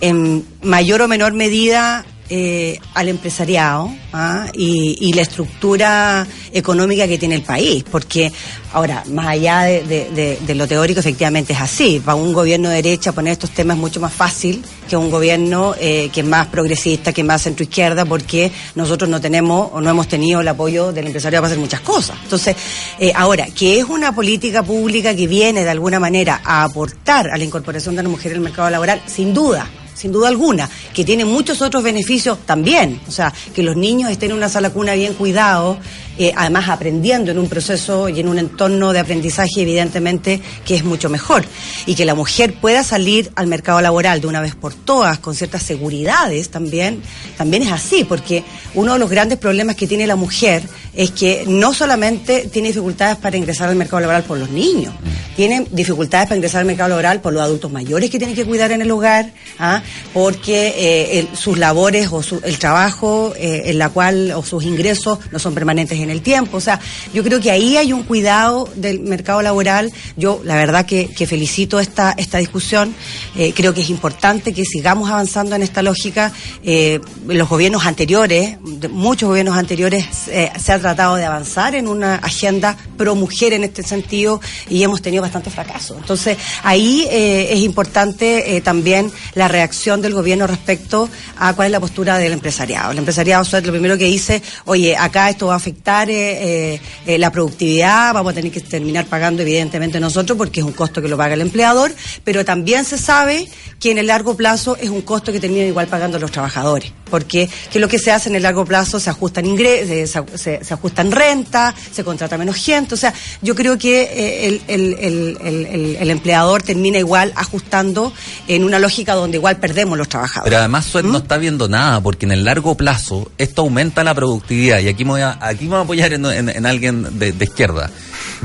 [0.00, 4.46] en mayor o menor medida eh, al empresariado ¿ah?
[4.54, 7.84] y, y la estructura económica que tiene el país.
[7.90, 8.32] Porque
[8.72, 12.00] ahora, más allá de, de- de- lo teórico, efectivamente es así.
[12.04, 15.74] Para un gobierno de derecha poner estos temas es mucho más fácil que un gobierno
[15.78, 19.90] eh, que es más progresista, que es más centroizquierda, porque nosotros no tenemos o no
[19.90, 22.16] hemos tenido el apoyo del empresariado para hacer muchas cosas.
[22.24, 22.56] Entonces,
[22.98, 27.36] eh, ahora, que es una política pública que viene de alguna manera a aportar a
[27.36, 31.04] la incorporación de la mujer en el mercado laboral, sin duda sin duda alguna, que
[31.04, 33.00] tiene muchos otros beneficios también.
[33.08, 35.78] O sea, que los niños estén en una sala cuna bien cuidados,
[36.18, 40.84] eh, además aprendiendo en un proceso y en un entorno de aprendizaje, evidentemente, que es
[40.84, 41.44] mucho mejor.
[41.86, 45.34] Y que la mujer pueda salir al mercado laboral de una vez por todas, con
[45.34, 47.02] ciertas seguridades también,
[47.36, 48.44] también es así, porque
[48.74, 50.62] uno de los grandes problemas que tiene la mujer
[50.94, 54.92] es que no solamente tiene dificultades para ingresar al mercado laboral por los niños,
[55.36, 58.72] tiene dificultades para ingresar al mercado laboral por los adultos mayores que tienen que cuidar
[58.72, 59.82] en el hogar, ¿ah?
[60.12, 64.64] porque eh, el- sus labores o su- el trabajo eh, en la cual o sus
[64.64, 66.56] ingresos no son permanentes en el tiempo.
[66.56, 66.80] O sea,
[67.12, 69.92] yo creo que ahí hay un cuidado del mercado laboral.
[70.16, 72.94] Yo, la verdad que, felicito esta, esta discusión.
[73.36, 76.32] Eh, creo que es importante que sigamos avanzando en esta lógica.
[76.62, 78.58] Eh, los gobiernos anteriores,
[78.90, 83.64] muchos gobiernos anteriores, eh, se ha tratado de avanzar en una agenda pro mujer en
[83.64, 85.96] este sentido y hemos tenido bastante fracaso.
[85.96, 91.80] Entonces, ahí eh, es importante también la reacción del gobierno respecto a cuál es la
[91.80, 92.92] postura del empresariado.
[92.92, 96.80] El empresariado Suet, lo primero que dice, oye, acá esto va a afectar eh, eh,
[97.06, 101.02] eh, la productividad, vamos a tener que terminar pagando evidentemente nosotros porque es un costo
[101.02, 103.48] que lo paga el empleador, pero también se sabe
[103.80, 107.48] que en el largo plazo es un costo que terminan igual pagando los trabajadores, porque
[107.72, 110.74] que lo que se hace en el largo plazo se ajustan ingresos, se, se- se
[110.74, 116.10] ajustan renta, se contrata menos gente, o sea, yo creo que el, el- el- el-
[116.10, 118.12] empleador termina igual ajustando
[118.48, 120.44] en una lógica donde igual perdemos los trabajadores.
[120.50, 124.12] Pero además Suez no está viendo nada, porque en el largo plazo esto aumenta la
[124.14, 124.80] productividad.
[124.80, 127.44] Y aquí me voy a, aquí me a apoyar en, en- en alguien de, de
[127.44, 127.90] izquierda.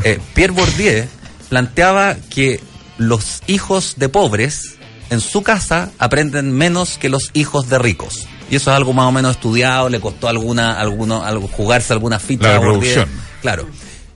[0.04, 1.06] Eh, Pierre Bourdieu
[1.50, 2.60] planteaba que
[2.98, 4.76] los hijos de pobres
[5.10, 8.28] en su casa aprenden menos que los hijos de ricos.
[8.50, 12.20] Y eso es algo más o menos estudiado, le costó alguna, alguno, algo, jugarse alguna
[12.20, 12.44] ficha.
[12.48, 13.10] La reproducción.
[13.42, 13.68] Claro.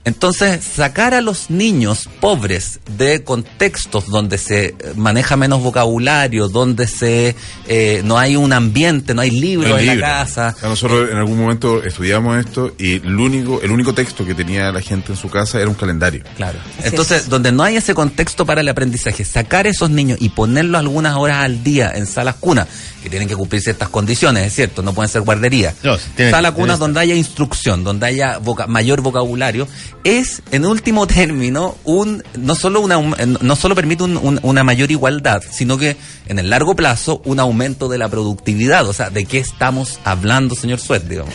[0.06, 7.36] Entonces, sacar a los niños pobres de contextos donde se maneja menos vocabulario, donde se
[7.68, 10.08] eh, no hay un ambiente, no hay libros El en libro.
[10.08, 10.54] la casa.
[10.56, 14.34] O sea, nosotros en algún momento estudiamos esto y el único, el único texto que
[14.34, 16.24] tenía la gente en su casa era un calendario.
[16.38, 16.60] Claro.
[16.80, 17.30] Así Entonces, es.
[17.30, 21.18] donde no hay ese contexto para el aprendizaje, sacar a esos niños y ponerlos algunas
[21.18, 22.68] horas al día en salas cunas,
[23.04, 25.76] que tienen que cumplir ciertas condiciones, es cierto, no pueden ser guarderías.
[25.84, 29.68] No, tienen- Sala tienen cunas donde haya instrucción, donde haya voca- mayor vocabulario,
[30.04, 34.92] es en último término un no solo una no solo permite un- un- una mayor
[34.92, 39.26] igualdad, sino que en el largo plazo un aumento de la productividad, o sea, ¿de
[39.26, 41.34] qué estamos hablando, señor Suet, digamos?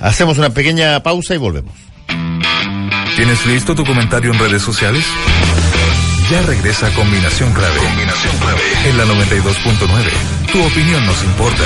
[0.00, 1.72] Hacemos una pequeña pausa y volvemos.
[3.16, 5.04] ¿Tienes listo tu comentario en redes sociales?
[6.30, 7.76] Ya regresa Combinación Clave.
[7.76, 8.60] Combinación Clave.
[8.88, 10.50] En la 92.9.
[10.50, 11.62] Tu opinión nos importa.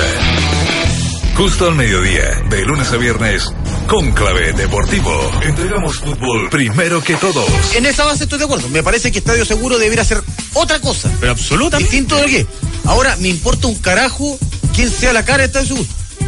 [1.37, 3.47] Justo al mediodía, de lunes a viernes,
[3.87, 5.31] Conclave Deportivo.
[5.43, 7.45] Entregamos fútbol primero que todos.
[7.75, 8.67] En esa base estoy de acuerdo.
[8.69, 10.23] Me parece que Estadio Seguro debería ser
[10.55, 11.11] otra cosa.
[11.19, 11.91] Pero absolutamente.
[11.91, 12.47] Distinto de qué.
[12.85, 14.35] Ahora, me importa un carajo
[14.73, 15.87] quién sea la cara de Estadio Seguro.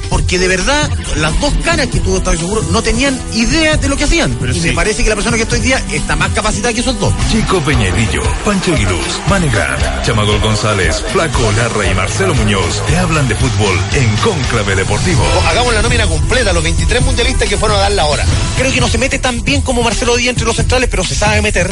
[0.10, 3.98] Porque de verdad, las dos caras que tuvo Estadio Seguro no tenían idea de lo
[3.98, 4.36] que hacían.
[4.40, 4.68] Pero y sí.
[4.70, 7.14] me parece que la persona que estoy hoy día está más capacitada que esos dos.
[7.32, 13.36] Chico Peñalillo, Pancho Aguiluz, Manegan, Chamador González, Flaco Larra y Marcelo Muñoz te hablan de
[13.36, 15.24] fútbol en Conclave Deportivo.
[15.48, 18.26] Hagamos la nómina completa, los 23 mundialistas que fueron a dar la hora.
[18.58, 21.16] Creo que no se mete tan bien como Marcelo Díaz entre los centrales, pero se
[21.16, 21.70] sabe meter.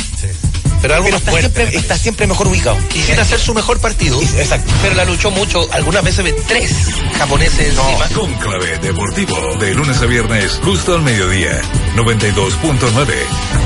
[0.82, 1.54] Pero algo Pero más está fuerte.
[1.62, 2.78] siempre, está siempre mejor ubicado.
[2.90, 4.72] Quisiera hacer su mejor partido, Exacto.
[4.82, 5.68] pero la luchó mucho.
[5.74, 6.72] Algunas veces ve tres
[7.18, 8.08] japoneses encima.
[8.14, 9.56] Cónclave Deportivo.
[9.60, 11.62] De lunes a viernes, justo al mediodía.
[11.96, 13.14] 92.9.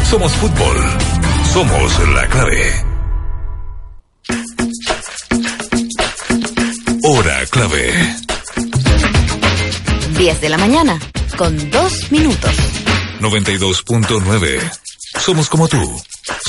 [0.10, 0.78] Somos fútbol.
[1.54, 2.86] Somos la clave.
[7.04, 8.15] Hora clave.
[10.17, 11.00] 10 de la mañana,
[11.38, 12.52] con 2 minutos.
[13.19, 14.71] 92.9.
[15.19, 16.02] Somos como tú.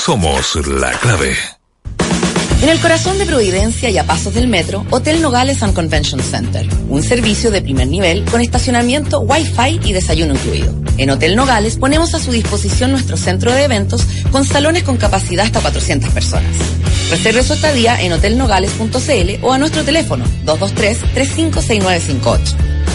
[0.05, 1.37] Somos la clave.
[2.61, 6.67] En el corazón de Providencia y a pasos del metro, Hotel Nogales and Convention Center.
[6.89, 10.75] Un servicio de primer nivel con estacionamiento, wifi y desayuno incluido.
[10.99, 15.47] En Hotel Nogales ponemos a su disposición nuestro centro de eventos con salones con capacidad
[15.47, 16.51] hasta 400 personas.
[17.09, 22.41] Reserve su estadía en hotelnogales.cl o a nuestro teléfono 223-356958.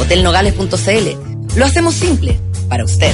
[0.01, 1.57] Hotelnogales.cl.
[1.57, 3.13] Lo hacemos simple, para usted.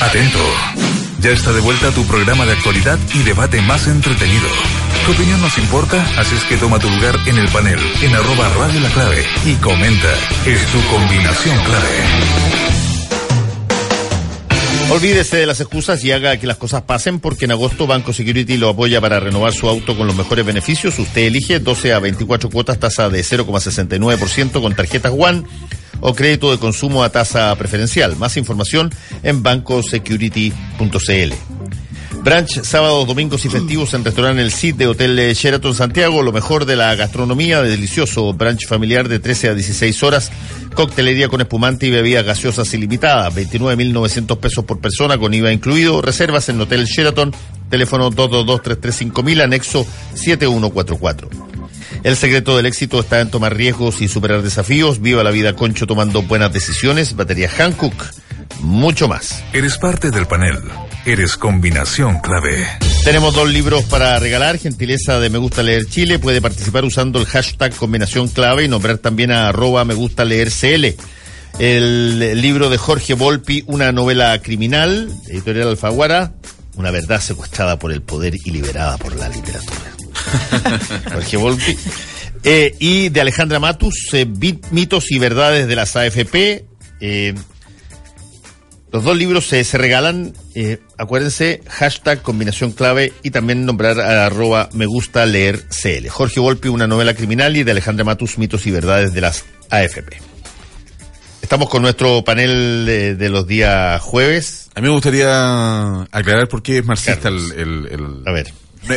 [0.00, 1.03] Atento.
[1.24, 4.46] Ya está de vuelta tu programa de actualidad y debate más entretenido.
[5.06, 8.46] Tu opinión nos importa, así es que toma tu lugar en el panel, en arroba
[8.50, 10.12] radio la clave y comenta.
[10.44, 11.88] Es tu combinación clave.
[14.90, 18.58] Olvídese de las excusas y haga que las cosas pasen porque en agosto Banco Security
[18.58, 20.98] lo apoya para renovar su auto con los mejores beneficios.
[20.98, 25.44] Usted elige 12 a 24 cuotas, tasa de 0,69% con tarjetas One
[26.04, 28.16] o crédito de consumo a tasa preferencial.
[28.16, 31.32] Más información en bancosecurity.cl.
[32.22, 36.22] Branch sábados, domingos y festivos en restaurante El Cid de Hotel Sheraton Santiago.
[36.22, 40.30] Lo mejor de la gastronomía, de delicioso brunch familiar de 13 a 16 horas.
[40.74, 43.34] Coctelería con espumante y bebidas gaseosas ilimitadas.
[43.34, 46.02] 29.900 pesos por persona con IVA incluido.
[46.02, 47.34] Reservas en Hotel Sheraton.
[47.70, 51.53] Teléfono 222-335.000, anexo 7144.
[52.02, 55.00] El secreto del éxito está en tomar riesgos y superar desafíos.
[55.00, 57.16] Viva la vida concho tomando buenas decisiones.
[57.16, 57.94] Batería Hankook.
[58.60, 59.42] Mucho más.
[59.52, 60.58] Eres parte del panel.
[61.06, 62.66] Eres combinación clave.
[63.04, 64.58] Tenemos dos libros para regalar.
[64.58, 66.18] Gentileza de Me Gusta Leer Chile.
[66.18, 70.50] Puede participar usando el hashtag combinación clave y nombrar también a arroba Me Gusta Leer
[70.50, 70.94] CL.
[71.58, 76.32] El libro de Jorge Volpi, una novela criminal, editorial Alfaguara,
[76.74, 79.93] una verdad secuestrada por el poder y liberada por la literatura.
[81.12, 81.76] Jorge Volpi.
[82.42, 84.26] Eh, y de Alejandra Matus, eh,
[84.70, 86.64] mitos y verdades de las AFP.
[87.00, 87.34] Eh,
[88.92, 90.34] los dos libros se, se regalan,
[90.98, 96.08] acuérdense, hashtag combinación clave y también nombrar a arroba me gusta leer CL.
[96.08, 100.18] Jorge Volpi, una novela criminal y de Alejandra Matus, mitos y verdades de las AFP.
[101.42, 104.68] Estamos con nuestro panel de, de los días jueves.
[104.76, 107.52] A mí me gustaría aclarar por qué es marxista el-
[107.90, 108.52] el- A ver.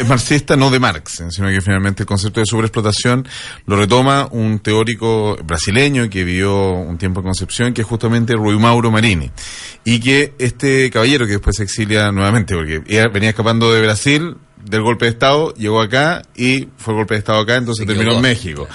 [0.07, 3.27] Marxista no de Marx, eh, sino que finalmente el concepto de sobreexplotación
[3.65, 8.57] lo retoma un teórico brasileño que vivió un tiempo en Concepción, que es justamente Rui
[8.57, 9.31] Mauro Marini.
[9.83, 12.79] Y que este caballero que después se exilia nuevamente, porque
[13.13, 14.35] venía escapando de Brasil,
[14.69, 17.93] del golpe de Estado, llegó acá y fue el golpe de Estado acá, entonces Se
[17.93, 18.21] terminó en.
[18.21, 18.67] México.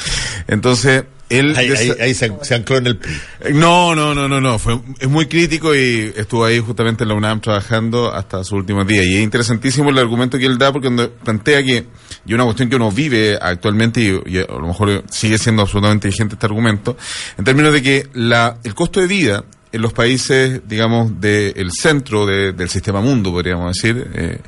[0.48, 1.54] Entonces, él...
[1.56, 3.14] Ahí, ahí- desa- ahí se, se ancló en el PRI.
[3.54, 4.58] no, no, no, no, no.
[4.58, 8.86] Fue, es muy crítico y estuvo ahí justamente en la UNAM trabajando hasta sus últimos
[8.86, 9.04] días.
[9.06, 10.90] Y es interesantísimo el argumento que él da porque
[11.24, 11.86] plantea que,
[12.26, 16.08] y una cuestión que uno vive actualmente y, y a lo mejor sigue siendo absolutamente
[16.08, 16.96] vigente este argumento,
[17.38, 22.26] en términos de que la, el costo de vida en los países, digamos, del centro
[22.26, 24.38] de- del sistema mundo, podríamos decir, eh,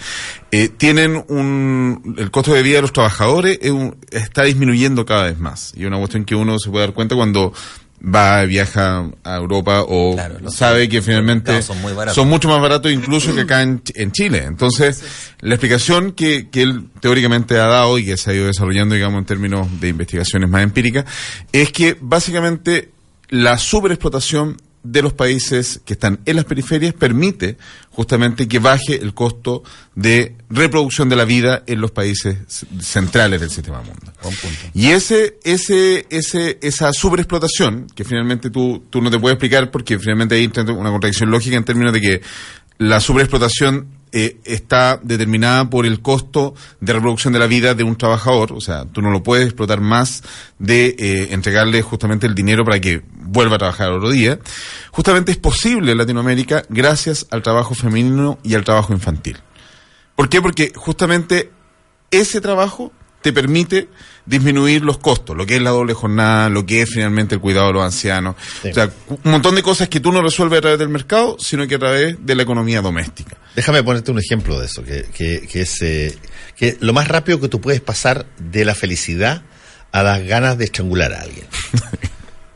[0.52, 5.24] eh, tienen un, el costo de vida de los trabajadores es un- está disminuyendo cada
[5.24, 5.72] vez más.
[5.76, 7.52] Y es una cuestión que uno se puede dar cuenta cuando
[8.06, 12.14] va, viaja a Europa o Claro, sabe que finalmente son muy baratos.
[12.16, 14.44] son mucho más baratos incluso que acá en Chile.
[14.46, 15.02] Entonces,
[15.40, 19.20] la explicación que, que él teóricamente ha dado y que se ha ido desarrollando, digamos,
[19.20, 21.06] en términos de investigaciones más empíricas,
[21.50, 22.90] es que básicamente
[23.30, 27.56] la superexplotación de los países que están en las periferias permite
[27.90, 32.36] justamente que baje el costo de reproducción de la vida en los países
[32.80, 34.12] centrales del sistema mundo.
[34.74, 39.98] Y ese, ese, ese, esa sobreexplotación, que finalmente tú, tú no te puedes explicar porque
[39.98, 42.20] finalmente hay una contradicción lógica en términos de que
[42.78, 47.96] la sobreexplotación eh, está determinada por el costo de reproducción de la vida de un
[47.96, 50.22] trabajador, o sea, tú no lo puedes explotar más
[50.60, 54.38] de eh, entregarle justamente el dinero para que vuelva a trabajar otro día.
[54.92, 59.38] Justamente es posible en Latinoamérica gracias al trabajo femenino y al trabajo infantil.
[60.14, 60.40] ¿Por qué?
[60.40, 61.50] Porque justamente
[62.12, 62.92] ese trabajo
[63.24, 63.88] te permite
[64.26, 67.68] disminuir los costos, lo que es la doble jornada, lo que es finalmente el cuidado
[67.68, 68.36] de los ancianos.
[68.60, 68.68] Sí.
[68.68, 71.66] O sea, un montón de cosas que tú no resuelves a través del mercado, sino
[71.66, 73.38] que a través de la economía doméstica.
[73.56, 76.14] Déjame ponerte un ejemplo de eso, que, que, que es eh,
[76.54, 79.40] que lo más rápido que tú puedes pasar de la felicidad
[79.90, 81.46] a las ganas de estrangular a alguien.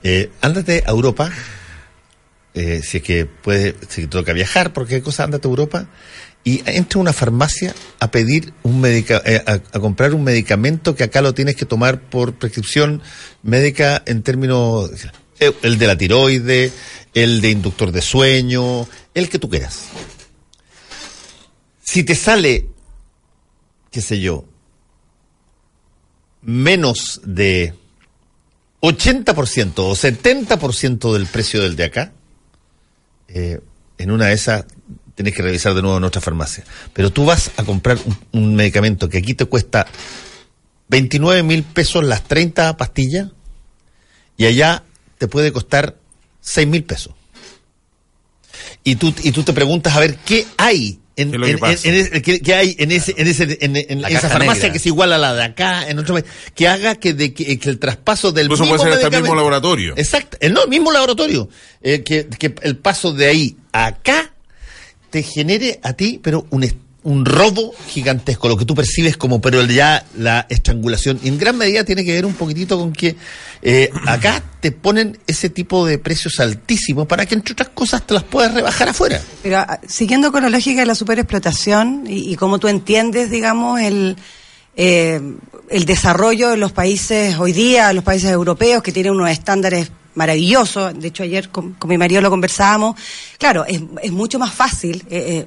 [0.04, 1.28] Eh, ándate a Europa,
[2.54, 5.88] eh, si es que puede, si te toca viajar, porque cosa, ándate a Europa
[6.49, 11.05] y entra a una farmacia a pedir un medica, eh, a, comprar un medicamento que
[11.05, 13.03] acá lo tienes que tomar por prescripción
[13.42, 14.90] médica en términos,
[15.40, 16.72] eh, el de la tiroide,
[17.12, 19.88] el de inductor de sueño, el que tú quieras.
[21.82, 22.70] Si te sale,
[23.90, 24.46] qué sé yo,
[26.40, 27.74] menos de
[28.80, 32.12] 80% o 70% del precio del de acá,
[33.28, 33.61] eh,
[33.99, 34.64] en una de esas
[35.18, 36.62] tienes que revisar de nuevo en nuestra farmacia.
[36.92, 39.84] Pero tú vas a comprar un, un medicamento que aquí te cuesta
[40.90, 43.26] 29 mil pesos las 30 pastillas
[44.36, 44.84] y allá
[45.18, 45.96] te puede costar
[46.40, 47.14] 6 mil pesos.
[48.84, 51.38] Y tú, y tú te preguntas a ver qué hay en, ¿Qué
[52.22, 54.70] que en- hay en ese, en ese, en, esa farmacia negra.
[54.70, 57.58] que es igual a la de acá, en otro país, que haga que, de, que,
[57.58, 59.94] que el traspaso del Incluso mismo puede ser hasta el mismo laboratorio.
[59.96, 61.48] Exacto, el no, el mismo laboratorio.
[61.82, 64.32] Eh, que, que el paso de ahí a acá
[65.11, 66.64] te genere a ti, pero un,
[67.04, 71.18] un robo gigantesco, lo que tú percibes como, pero ya la estrangulación.
[71.22, 73.16] Y en gran medida tiene que ver un poquitito con que
[73.62, 78.14] eh, acá te ponen ese tipo de precios altísimos para que, entre otras cosas, te
[78.14, 79.20] las puedas rebajar afuera.
[79.42, 83.80] Pero ah, siguiendo con la lógica de la superexplotación y, y cómo tú entiendes, digamos,
[83.80, 84.16] el,
[84.76, 85.20] eh,
[85.70, 90.98] el desarrollo de los países hoy día, los países europeos que tienen unos estándares maravillosos,
[90.98, 92.96] de hecho ayer con, mi marido lo conversábamos,
[93.38, 93.80] claro, es,
[94.12, 95.46] mucho más fácil eh,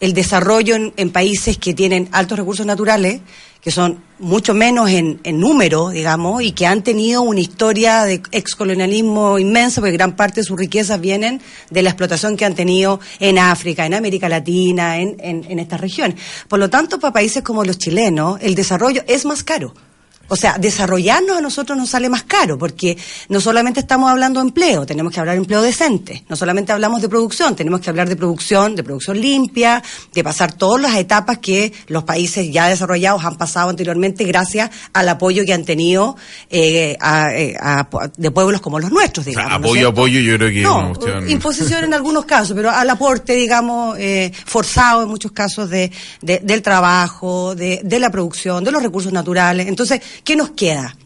[0.00, 3.20] el desarrollo en, en países que tienen altos recursos naturales,
[3.60, 8.22] que son mucho menos en, en número, digamos, y que han tenido una historia de
[8.32, 13.00] excolonialismo inmenso, porque gran parte de sus riquezas vienen de la explotación que han tenido
[13.18, 16.18] en África, en América Latina, en, en, en estas regiones.
[16.48, 19.74] Por lo tanto, para países como los chilenos, el desarrollo es más caro.
[20.32, 22.96] O sea, desarrollarnos a nosotros nos sale más caro, porque
[23.28, 27.02] no solamente estamos hablando de empleo, tenemos que hablar de empleo decente, no solamente hablamos
[27.02, 29.82] de producción, tenemos que hablar de producción, de producción limpia,
[30.14, 35.08] de pasar todas las etapas que los países ya desarrollados han pasado anteriormente gracias al
[35.08, 36.16] apoyo que han tenido
[36.48, 39.60] eh, a- eh, a- de pueblos como los nuestros, O sea, digamos.
[39.60, 42.52] ¿no es apoyo, apoyo, yo creo que es una No, cuestión- imposición en algunos casos,
[42.54, 45.90] pero al aporte, digamos, eh, forzado en muchos casos de,
[46.22, 49.66] de- del trabajo, de, de la producción, de los recursos naturales.
[49.66, 50.96] Entonces, ¿qué nos queda?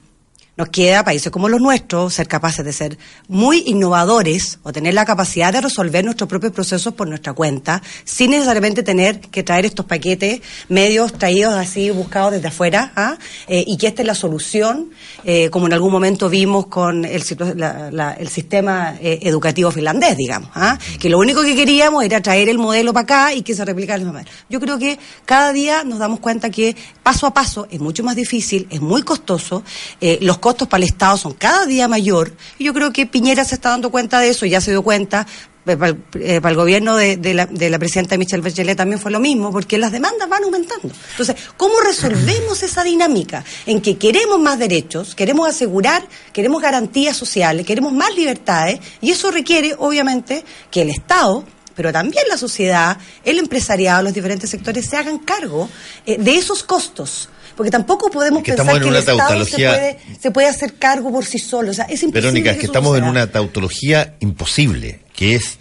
[0.57, 2.97] Nos queda países como los nuestros ser capaces de ser
[3.27, 8.31] muy innovadores o tener la capacidad de resolver nuestros propios procesos por nuestra cuenta, sin
[8.31, 13.17] necesariamente tener que traer estos paquetes medios traídos así, buscados desde afuera, ¿ah?
[13.49, 14.91] Eh, y que esta es la solución,
[15.25, 17.25] eh, como en algún momento vimos con el,
[17.57, 20.79] la- la- el sistema eh, educativo finlandés, digamos, ¿ah?
[21.01, 23.99] que lo único que queríamos era traer el modelo para acá y que se replicara
[23.99, 24.31] de manera.
[24.49, 28.15] Yo creo que cada día nos damos cuenta que paso a paso es mucho más
[28.15, 29.65] difícil, es muy costoso,
[30.01, 33.47] eh, los costos para el Estado son cada día mayor, y yo creo que Piñera
[33.47, 35.27] se está dando cuenta de eso, ya se dio cuenta,
[35.65, 39.11] eh, para el, eh, gobierno de, de la, de la presidenta Michelle Bachelet también fue
[39.11, 40.93] lo mismo, porque las demandas van aumentando.
[41.13, 47.65] Entonces, ¿cómo resolvemos esa dinámica en que queremos más derechos, queremos asegurar, queremos garantías sociales,
[47.65, 53.39] queremos más libertades, y eso requiere, obviamente, que el Estado pero también la sociedad, el
[53.41, 55.69] empresariado, los diferentes sectores se hagan cargo
[56.07, 57.31] eh, de esos costos.
[57.57, 60.75] Porque tampoco podemos Es que pensar que el una Estado se puede, se puede hacer
[60.75, 61.71] cargo por sí solo.
[61.71, 62.21] O sea, es imposible.
[62.21, 65.59] Verónica, es que estamos en una tautología imposible, que es,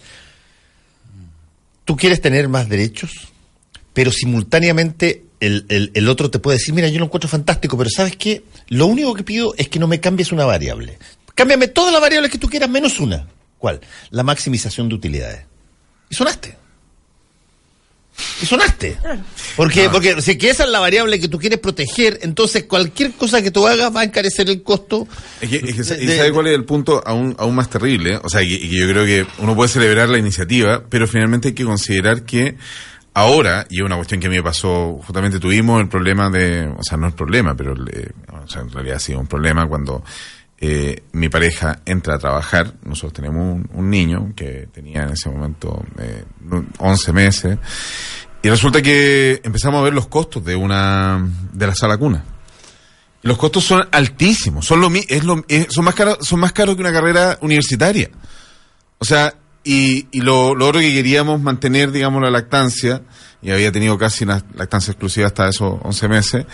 [1.85, 3.11] tú quieres tener más derechos,
[3.93, 7.89] pero simultáneamente el, el- el otro te puede decir, mira, yo lo encuentro fantástico, pero
[7.89, 8.43] ¿sabes qué?
[8.69, 10.97] Lo único que pido es que no me cambies una variable.
[11.35, 13.27] Cámbiame todas las variables que tú quieras menos una.
[13.57, 13.81] ¿Cuál?
[14.09, 15.45] La maximización de utilidades.
[16.09, 16.57] Y sonaste.
[18.41, 18.97] Y sonaste.
[19.55, 23.41] Porque, porque si que esa es la variable que tú quieres proteger, entonces cualquier cosa
[23.41, 25.07] que tú hagas va a encarecer el costo.
[25.41, 27.55] Es que, es que sa- de- ¿y de- sabe cuál es el punto aún, aún
[27.55, 28.19] más terrible?
[28.23, 31.63] O sea, que yo creo que uno puede celebrar la iniciativa, pero finalmente hay que
[31.65, 32.55] considerar que
[33.13, 36.67] ahora, y es una cuestión que a mí me pasó, justamente tuvimos el problema de,
[36.67, 38.09] o sea, no el problema, pero eh,
[38.43, 40.03] o sea, en realidad ha sido un problema cuando
[40.59, 45.29] eh, mi pareja entra a trabajar, nosotros tenemos un, un niño que tenía en ese
[45.29, 46.23] momento eh,
[46.79, 47.57] 11 meses,
[48.41, 52.23] y resulta que empezamos a ver los costos de una, de la sala cuna.
[53.21, 56.81] Los costos son altísimos, son lo es lo, son más caros, son más caros que
[56.81, 58.09] una carrera universitaria.
[58.99, 59.33] O sea,
[59.63, 63.01] y, y lo, lo otro que queríamos mantener, digamos, la lactancia,
[63.41, 66.45] y había tenido casi una lactancia exclusiva hasta esos 11 meses,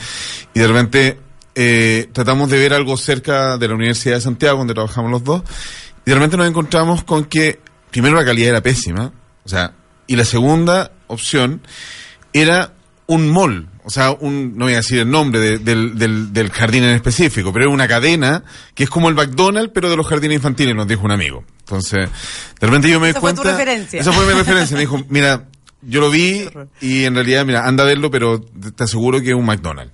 [0.54, 1.20] y de repente
[1.56, 5.44] eh, tratamos de ver algo cerca de la Universidad de Santiago, donde trabajamos los dos,
[6.06, 7.60] y de repente nos encontramos con que,
[7.92, 9.12] primero la calidad era pésima,
[9.44, 9.74] o sea,
[10.08, 11.62] y la segunda opción
[12.34, 12.74] era
[13.08, 16.52] un mall, o sea, un, no voy a decir el nombre de- del, del, del
[16.52, 18.44] jardín en específico, pero es una cadena
[18.76, 21.44] que es como el McDonald's, pero de los jardines infantiles, nos dijo un amigo.
[21.62, 22.08] Entonces,
[22.60, 23.58] de repente yo me di Esa fue tu cuenta.
[23.58, 24.02] referencia.
[24.02, 24.76] Esa fue mi referencia.
[24.76, 25.48] Me dijo, mira,
[25.82, 26.48] yo lo vi
[26.82, 29.94] y en realidad, mira, anda a verlo, pero te aseguro que es un McDonald's.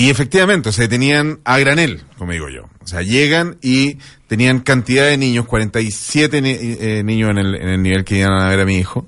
[0.00, 2.62] Y efectivamente, o sea, tenían a granel, como digo yo.
[2.82, 3.98] O sea, llegan y
[4.28, 8.32] tenían cantidad de niños, 47 ni- eh, niños en el, en el nivel que iban
[8.40, 9.06] a ver a mi hijo.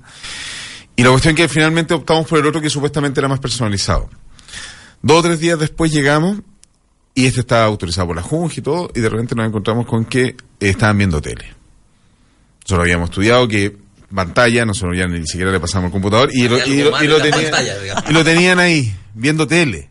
[0.95, 4.07] Y la cuestión es que finalmente optamos por el otro que supuestamente era más personalizado.
[5.01, 6.37] Dos o tres días después llegamos
[7.15, 10.05] y este estaba autorizado por la Junji y todo, y de repente nos encontramos con
[10.05, 11.45] que eh, estaban viendo tele.
[12.65, 13.75] Nosotros habíamos estudiado que
[14.13, 17.01] pantalla, nosotros ya ni siquiera le pasamos el computador y lo, y algo lo- más
[17.01, 18.03] y de lo la tenía- pantalla, digamos.
[18.09, 19.89] y lo tenían ahí, viendo tele.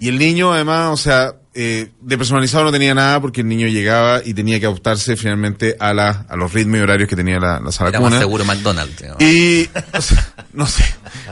[0.00, 3.66] Y el niño, además, o sea, eh, de personalizado no tenía nada porque el niño
[3.66, 7.38] llegaba y tenía que adaptarse finalmente a, la, a los ritmos y horarios que tenía
[7.38, 8.20] la, la sala Era más cuna.
[8.20, 9.02] seguro McDonald's.
[9.20, 10.84] Y, o sea, no sé.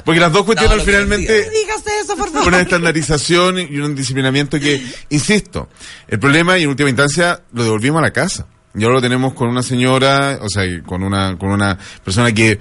[0.05, 1.47] Porque las dos cuestiones No, finalmente
[2.03, 2.49] eso, por favor.
[2.49, 5.69] una estandarización y un disciplinamiento que, insisto,
[6.09, 8.47] el problema y en última instancia lo devolvimos a la casa.
[8.75, 12.59] Y ahora lo tenemos con una señora, o sea, con una, con una persona que,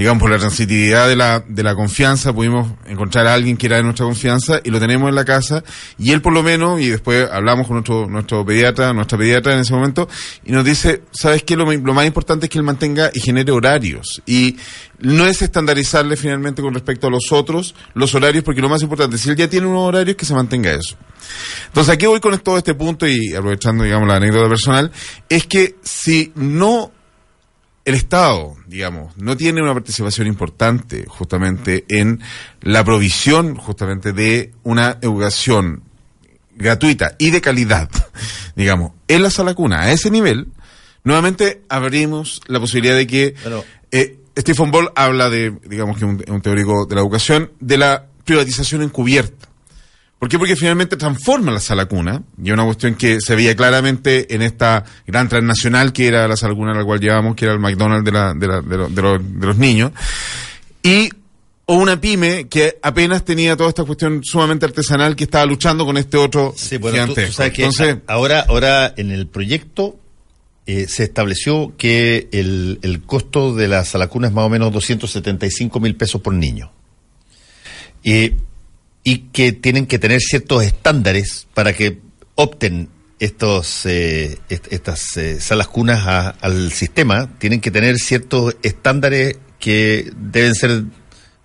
[0.00, 3.76] digamos, por la transitividad de la, de la confianza, pudimos encontrar a alguien que era
[3.76, 5.62] de nuestra confianza y lo tenemos en la casa.
[5.98, 9.58] Y él por lo menos, y después hablamos con nuestro, nuestro pediatra, nuestra pediatra en
[9.58, 10.08] ese momento,
[10.42, 11.54] y nos dice, ¿sabes qué?
[11.54, 14.22] Lo, más importante es que él mantenga y genere horarios.
[14.24, 14.56] Y
[15.00, 19.18] no es estandarizarle finalmente con respecto a los otros los horarios, porque lo más importante,
[19.18, 20.96] si él ya tiene unos horarios, que se mantenga eso.
[21.66, 24.90] Entonces, aquí voy con todo este punto y aprovechando, digamos, la anécdota personal,
[25.28, 26.90] es que si no
[27.84, 32.20] el Estado, digamos, no tiene una participación importante justamente en
[32.60, 35.82] la provisión justamente de una educación
[36.56, 37.88] gratuita y de calidad,
[38.56, 40.48] digamos, en la sala cuna, a ese nivel,
[41.04, 43.64] nuevamente abrimos la posibilidad de que Bueno.
[43.90, 48.06] eh, Stephen Ball habla de, digamos que un, un teórico de la educación, de la
[48.24, 49.48] privatización encubierta.
[50.20, 50.38] ¿Por qué?
[50.38, 54.84] Porque finalmente transforma la sala cuna, y una cuestión que se veía claramente en esta
[55.06, 58.04] gran transnacional que era la sala cuna a la cual llevamos, que era el McDonald's
[58.04, 59.92] de, la, de, la- de, lo- de los, de los niños,
[60.82, 61.08] y
[61.64, 65.96] o una pyme que apenas tenía toda esta cuestión sumamente artesanal que estaba luchando con
[65.96, 67.36] este otro Sí, bueno, tú, tú gigantesco.
[67.36, 69.98] sabes que Entonces, ahora, ahora en el proyecto
[70.66, 75.80] eh, se estableció que el, el costo de la salacuna es más o menos 275
[75.80, 76.72] mil pesos por niño.
[78.04, 78.36] Eh,
[79.02, 82.00] y que tienen que tener ciertos estándares para que
[82.34, 82.88] opten
[83.18, 87.28] estos eh, est- estas eh, salas cunas a- al sistema.
[87.38, 90.84] Tienen que tener ciertos estándares que deben ser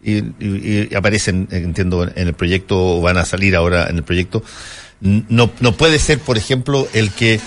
[0.03, 4.03] y, y- y aparecen, entiendo, en el proyecto o van a salir ahora en el
[4.03, 4.43] proyecto.
[5.01, 7.39] No, no puede ser, por ejemplo, el que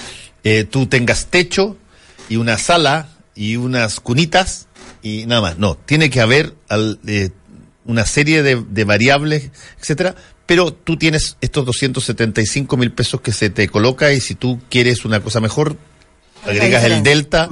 [0.44, 1.76] eh, tú tengas techo
[2.28, 4.66] y una sala y unas cunitas
[5.02, 5.58] y nada más.
[5.58, 7.30] No, tiene que haber al- eh,
[7.88, 10.14] una serie de, de variables, etcétera,
[10.46, 15.04] pero tú tienes estos 275 mil pesos que se te coloca y si tú quieres
[15.04, 15.76] una cosa mejor,
[16.44, 17.48] agregas el delta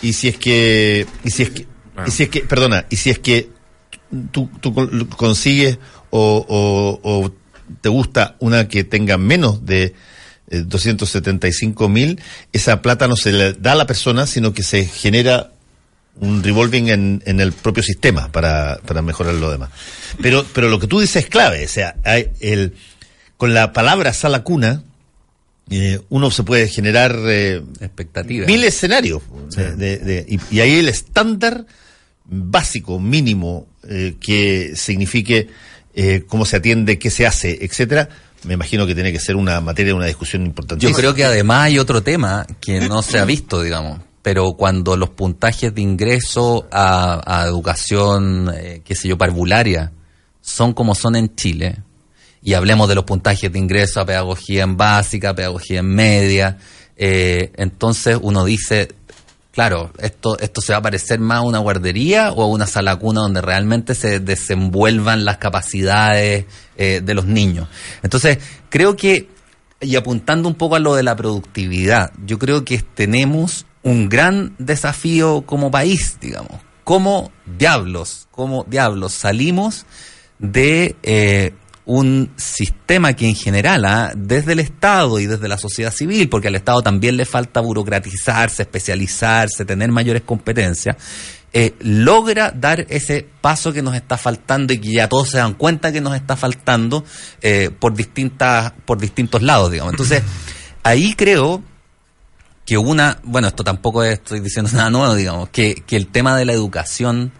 [0.00, 1.66] y si es que y si es que
[2.06, 3.50] y si es que perdona y si es que
[4.32, 5.78] tú, tú con- consigues
[6.08, 7.32] o, o- o
[7.82, 9.94] te gusta una que tenga menos de
[10.50, 12.20] eh, 275 mil,
[12.52, 15.52] esa plata no se le da a la persona, sino que se genera
[16.20, 19.70] un revolving en, en el propio sistema para, para mejorar lo demás.
[20.22, 22.74] Pero, pero lo que tú dices es clave, o sea, hay el,
[23.36, 24.82] con la palabra sala cuna,
[25.70, 28.46] eh, uno se puede generar eh, Expectativa.
[28.46, 29.22] mil escenarios.
[29.56, 31.64] de- de- de- y, y ahí el estándar
[32.24, 35.48] básico, mínimo, eh, que signifique
[35.94, 38.08] eh, cómo se atiende, qué se hace, etcétera,
[38.44, 40.86] me imagino que tiene que ser una materia, una discusión importante.
[40.86, 44.00] Yo creo que además hay otro tema que no se ha visto, digamos.
[44.22, 49.92] Pero cuando los puntajes de ingreso a, educación, eh, qué sé yo, parvularia,
[50.40, 51.82] son como son en Chile,
[52.42, 56.58] y hablemos de los puntajes de ingreso a pedagogía en básica, pedagogía en media,
[56.96, 58.88] eh, entonces uno dice,
[59.52, 62.96] claro, esto, esto se va a parecer más a una guardería o a una sala
[62.96, 66.46] cuna donde realmente se desenvuelvan las capacidades
[66.76, 67.68] eh, de los niños.
[68.02, 69.28] Entonces, creo que,
[69.80, 74.54] y apuntando un poco a lo de la productividad, yo creo que tenemos un gran
[74.58, 76.60] desafío como país, digamos.
[76.84, 79.86] ¿Cómo diablos, cómo diablos salimos
[80.38, 81.52] de eh,
[81.84, 86.48] un sistema que en general, ah, desde el Estado y desde la sociedad civil, porque
[86.48, 90.96] al Estado también le falta burocratizarse, especializarse, tener mayores competencias,
[91.52, 95.54] eh, logra dar ese paso que nos está faltando y que ya todos se dan
[95.54, 97.04] cuenta que nos está faltando
[97.42, 99.94] eh, por distintas por distintos lados, digamos.
[99.94, 100.22] Entonces,
[100.84, 101.62] ahí creo
[102.70, 106.36] que una, bueno, esto tampoco es- estoy diciendo nada nuevo, digamos, que, que el tema
[106.36, 107.32] de la educación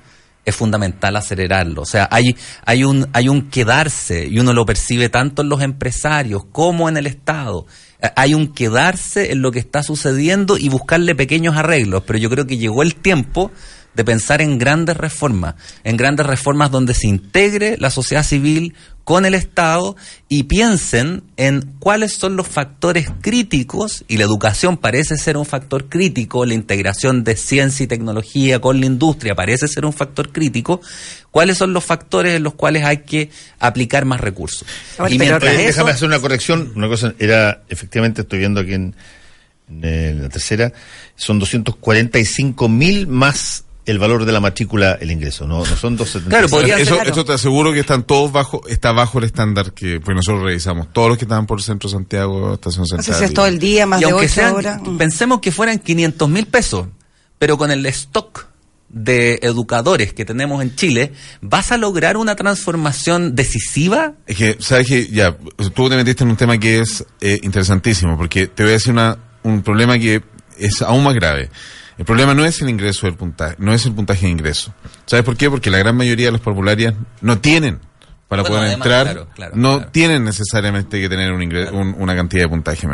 [0.45, 1.83] es fundamental acelerarlo.
[1.83, 2.35] O sea, hay,
[2.67, 6.97] hay, un, hay un quedarse, y uno lo percibe tanto en los empresarios como en
[6.97, 7.65] el Estado.
[8.17, 12.49] Hay un quedarse en lo que está sucediendo y buscarle pequeños arreglos, pero yo creo
[12.49, 13.53] que llegó el tiempo
[13.95, 19.27] de pensar en grandes reformas, en grandes reformas donde se integre la sociedad civil con
[19.27, 19.97] el Estado
[20.29, 25.89] y piensen en cuáles son los factores críticos, y la educación parece ser un factor
[25.89, 30.81] crítico, la integración de ciencia y tecnología con la industria parece ser un factor crítico,
[31.33, 34.65] cuáles son los factores en los cuales hay que aplicar más recursos.
[35.09, 36.73] Y mientras eso- déjame hacer una corrección.
[36.77, 38.95] Una cosa era, efectivamente, estoy viendo aquí en,
[39.69, 40.73] en, eh, la tercera,
[41.17, 45.47] son 245 mil más el valor de la matrícula, el ingreso.
[45.47, 46.29] No, no son 276.
[46.29, 49.73] Claro, podría eso, ser- eso te aseguro que están todos bajo, está bajo el estándar
[49.73, 52.87] que, pues nosotros revisamos, todos los que estaban por el centro de Santiago, estación No
[52.87, 53.19] sé central.
[53.19, 54.81] si es y- todo el día, más y de aunque ocho sean, horas.
[54.83, 54.97] Mm.
[54.97, 56.87] pensemos que fueran 500 mil pesos,
[57.39, 58.47] pero con el stock
[58.93, 64.15] de educadores que tenemos en Chile, ¿vas a lograr una transformación decisiva?
[64.27, 65.37] Es que, ¿sabes que Ya,
[65.75, 68.93] tú te metiste en un tema que es eh, interesantísimo, porque te voy a decir
[68.93, 70.23] una, un problema que
[70.59, 71.51] es aún más grave.
[72.01, 74.73] El problema no es el ingreso del puntaje, no es el puntaje de ingreso.
[75.05, 75.51] ¿Sabes por qué?
[75.51, 77.79] Porque la gran mayoría de las parvularias no tienen
[78.27, 79.91] para Bueno, poder además, entrar, claro, claro, no claro.
[79.93, 82.87] tienen necesariamente que tener un ingre- un- una cantidad de puntaje.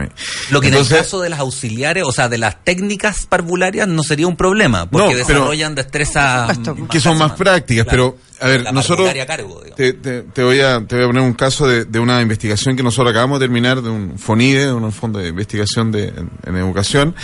[0.50, 4.02] Lo que en el caso de las auxiliares, o sea, de las técnicas parvularias, no
[4.02, 6.88] sería un problema, porque No, pero- desarrollan destreza Por supuesto.
[6.88, 8.16] que son más prácticas, Claro.
[8.16, 11.06] pero a ver, La nosotros a cargo, te, te- te voy a te voy a
[11.06, 14.66] poner un caso de, de una investigación que nosotros acabamos de terminar de un FONIDE,
[14.66, 17.14] de un fondo de investigación de, en, en educación,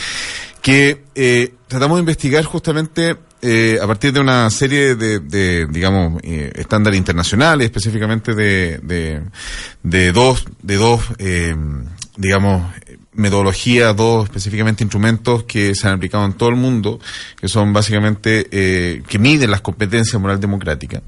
[0.63, 6.23] que eh, tratamos de investigar justamente eh, a partir de una serie de, de, digamos,
[6.23, 9.23] eh, estándares internacionales, específicamente de, de,
[9.83, 11.57] de dos, de dos, eh,
[12.17, 12.73] digamos,
[13.15, 17.01] metodologías, dos específicamente instrumentos que se han aplicado en todo el mundo,
[17.41, 21.03] que son básicamente, eh, que miden las competencias moral democrática.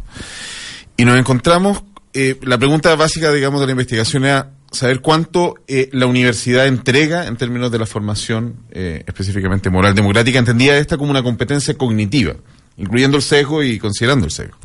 [0.97, 5.89] Y nos encontramos, eh, la pregunta básica, digamos, de la investigación era saber cuánto eh,
[5.93, 11.11] la universidad entrega en términos de la formación eh, específicamente moral democrática, entendía esta como
[11.11, 12.35] una competencia cognitiva,
[12.77, 14.57] incluyendo el sesgo y considerando el sesgo.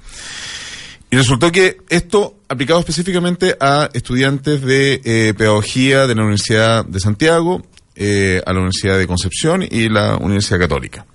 [1.12, 7.00] Y resultó que esto, aplicado específicamente a estudiantes de eh, pedagogía de la Universidad de
[7.00, 7.64] Santiago,
[7.96, 11.06] a la Universidad de Concepción y la Universidad Católica.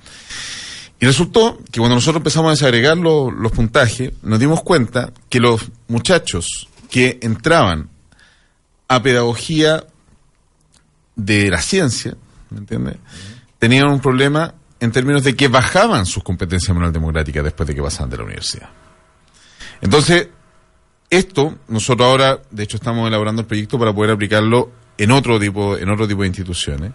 [1.00, 5.40] Y resultó que cuando nosotros empezamos a desagregar lo- los puntajes, nos dimos cuenta que
[5.40, 7.88] los muchachos que entraban
[8.88, 9.84] a pedagogía
[11.16, 12.16] de la ciencia,
[12.50, 12.96] ¿me entiendes?
[13.58, 17.82] Tenían un problema en términos de que bajaban sus competencias moral democráticas después de que
[17.82, 18.68] pasaban de la universidad.
[19.80, 20.28] Entonces,
[21.10, 25.76] esto, nosotros ahora, de hecho, estamos elaborando el proyecto para poder aplicarlo en otro tipo,
[25.76, 26.92] en otro tipo de instituciones.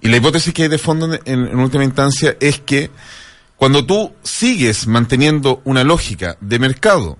[0.00, 2.90] Y la hipótesis que hay de fondo en, en- en última instancia es que
[3.56, 7.18] cuando tú sigues manteniendo una lógica de mercado,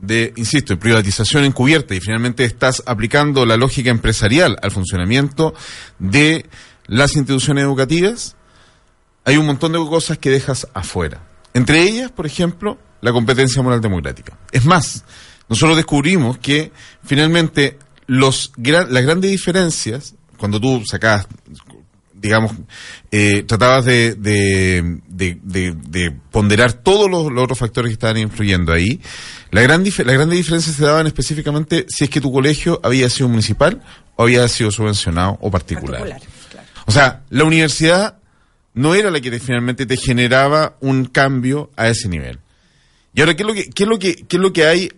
[0.00, 5.54] de, insisto, privatización encubierta y finalmente estás aplicando la lógica empresarial al funcionamiento
[5.98, 6.46] de
[6.86, 8.36] las instituciones educativas,
[9.24, 11.26] hay un montón de cosas que dejas afuera.
[11.54, 14.38] Entre ellas, por ejemplo, la competencia moral democrática.
[14.52, 15.04] Es más,
[15.48, 16.72] nosotros descubrimos que
[17.04, 21.28] finalmente los las grandes diferencias, cuando tú sacabas,
[22.20, 22.52] digamos,
[23.10, 28.18] eh, tratabas de, de, de- de- de ponderar todos los, los otros factores que estaban
[28.18, 29.00] influyendo ahí,
[29.50, 33.08] la gran dif- las grandes diferencias se daban específicamente si es que tu colegio había
[33.08, 33.82] sido municipal
[34.16, 36.00] o había sido subvencionado o particular.
[36.00, 36.66] Particular, claro.
[36.86, 38.18] O sea, la universidad
[38.74, 42.38] no era la que te- finalmente te generaba un cambio a ese nivel.
[43.14, 44.90] Y ahora, ¿qué es lo que, qué es lo que, qué es lo que hay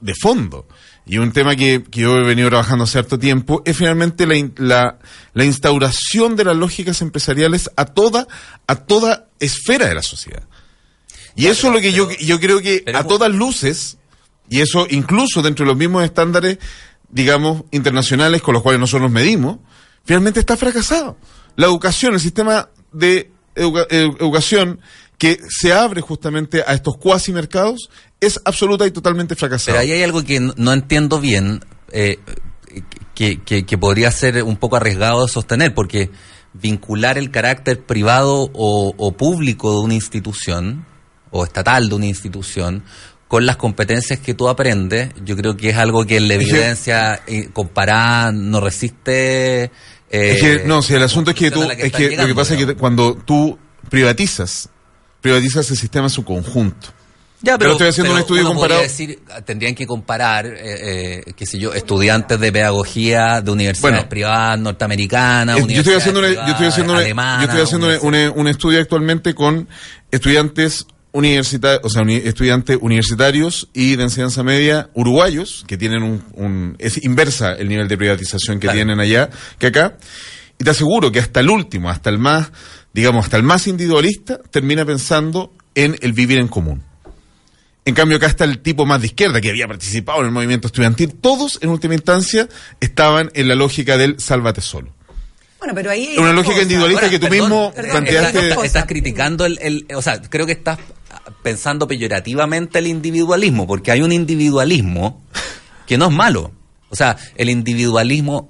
[0.00, 0.68] de fondo?
[1.06, 4.36] Y un tema que, que yo he venido trabajando hace harto tiempo es finalmente la,
[4.56, 4.98] la,
[5.34, 8.26] la instauración de las lógicas empresariales a toda,
[8.66, 10.44] a toda esfera de la sociedad.
[11.36, 13.98] Y eso es lo que yo, yo creo que pero- a todas luces,
[14.48, 16.58] y eso incluso dentro de los mismos estándares,
[17.10, 19.58] digamos, internacionales con los cuales nosotros nos medimos,
[20.04, 21.18] finalmente está fracasado.
[21.56, 24.80] La educación, el sistema de educa- edu- educación
[25.18, 27.88] que se abre justamente a estos cuasi mercados
[28.24, 29.74] es absoluta y totalmente fracasado.
[29.76, 32.18] Pero ahí hay algo que no, entiendo bien, eh,
[33.14, 36.10] que, que- que podría ser un poco arriesgado de sostener, porque
[36.52, 40.84] vincular el carácter privado o, o público de una institución,
[41.30, 42.84] o estatal de una institución,
[43.28, 47.22] con las competencias que tú aprendes, yo creo que es algo que en la evidencia
[47.26, 49.64] eh, comparada no resiste...
[49.64, 49.70] eh,
[50.10, 52.64] es que, no, si el asunto es que tú, es que lo que pasa es
[52.64, 53.58] que cuando tú
[53.90, 54.68] privatizas,
[55.20, 56.88] privatizas el sistema en su conjunto.
[57.44, 60.54] Ya, Pero estoy haciendo un estudio comparado- decir, tendrían que comparar, eh,
[61.26, 64.08] eh, qué sé yo, estudiantes de pedagogía de universidades Bueno.
[64.08, 68.80] privadas norteamericanas, Es- yo estoy haciendo, una- yo estoy haciendo, yo estoy haciendo un estudio
[68.80, 69.68] actualmente con
[70.10, 76.24] estudiantes universita o sea, uni- estudiantes universitarios y de enseñanza media uruguayos, que tienen un,
[76.34, 78.76] un- es inversa el nivel de privatización que Claro.
[78.78, 79.28] tienen allá
[79.58, 79.96] que acá.
[80.58, 82.50] Y te aseguro que hasta el último, hasta el más,
[82.92, 86.82] digamos, hasta el más individualista, termina pensando en el vivir en común.
[87.86, 90.68] En cambio, acá está el tipo más de izquierda que había participado en el movimiento
[90.68, 91.12] estudiantil.
[91.14, 92.48] Todos, en última instancia,
[92.80, 94.88] estaban en la lógica del sálvate solo.
[95.58, 98.48] Bueno, pero ahí hay una lógica individualista que tú perdón, mismo perdón, planteaste.
[98.48, 100.78] Estás, estás criticando el, el- O sea, creo que estás
[101.42, 105.22] pensando peyorativamente el individualismo, porque hay un individualismo
[105.86, 106.52] que no es malo.
[106.90, 108.48] O sea, el individualismo.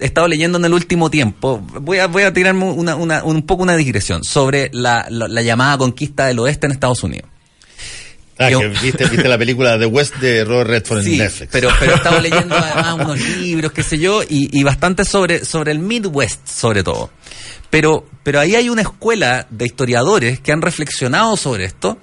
[0.00, 1.58] He estado leyendo en el último tiempo.
[1.80, 5.42] Voy a, voy a tirarme una, una- un poco una digresión sobre la, la- la
[5.42, 7.28] llamada conquista del oeste en Estados Unidos.
[8.46, 11.48] Ah, que viste, viste la película The West de Robert Redford Sí, en Netflix.
[11.52, 15.44] pero, pero he estado leyendo además unos libros, qué sé yo, y, y bastante sobre,
[15.44, 17.10] sobre el Midwest, sobre todo.
[17.70, 21.98] Pero, pero ahí hay una escuela de historiadores que han reflexionado sobre esto,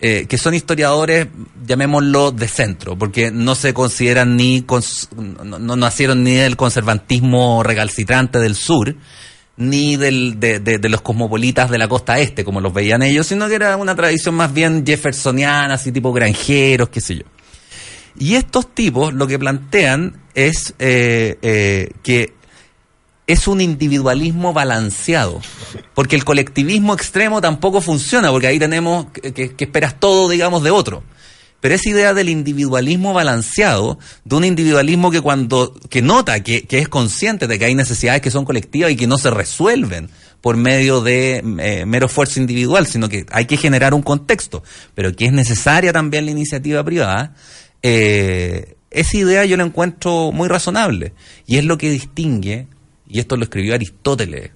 [0.00, 1.26] eh, que son historiadores,
[1.66, 7.64] llamémoslo, de centro, porque no se consideran ni, cons- no, no nacieron ni del conservantismo
[7.64, 8.94] recalcitrante del sur,
[9.58, 13.48] ni del, de, de- los cosmopolitas de la costa este, como los veían ellos, sino
[13.48, 17.24] que era una tradición más bien jeffersoniana, así tipo granjeros, qué sé yo.
[18.18, 22.32] Y estos tipos lo que plantean es eh, eh, que
[23.26, 25.40] es un individualismo balanceado,
[25.94, 30.62] porque el colectivismo extremo tampoco funciona, porque ahí tenemos que, que- que esperas todo, digamos,
[30.62, 31.02] de otro.
[31.60, 36.78] Pero esa idea del individualismo balanceado, de un individualismo que cuando, que nota, que, que
[36.78, 40.08] es consciente de que hay necesidades que son colectivas y que no se resuelven
[40.40, 44.62] por medio de eh, mero esfuerzo individual, sino que hay que generar un contexto,
[44.94, 47.34] pero que es necesaria también la iniciativa privada,
[47.82, 51.12] eh, esa idea yo la encuentro muy razonable.
[51.46, 52.68] Y es lo que distingue,
[53.08, 54.52] y esto lo escribió Aristóteles,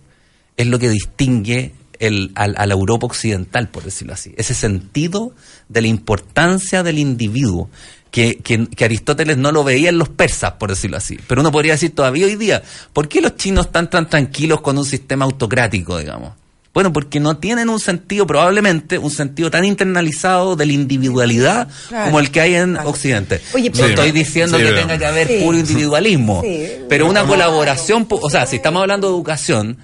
[0.57, 1.73] es lo que distingue
[2.03, 4.35] el, al- a la Europa occidental, por decirlo así.
[4.37, 5.33] Ese sentido
[5.69, 7.71] de la importancia del individuo,
[8.11, 11.19] que, que- que Aristóteles no lo veía en los persas, por decirlo así.
[11.27, 14.77] Pero uno podría decir todavía hoy día, ¿por qué los chinos están tan tranquilos con
[14.77, 16.33] un sistema autocrático, digamos?
[16.75, 22.05] Bueno, porque no tienen un sentido, probablemente, un sentido tan internalizado de la individualidad Claro.
[22.07, 23.43] como el que hay en Occidente.
[23.55, 25.41] Oye, no estoy diciendo Sí, que tenga que haber Sí.
[25.45, 26.67] puro individualismo, Sí.
[26.89, 29.77] pero una colaboración, pu- o sea, si estamos hablando de educación,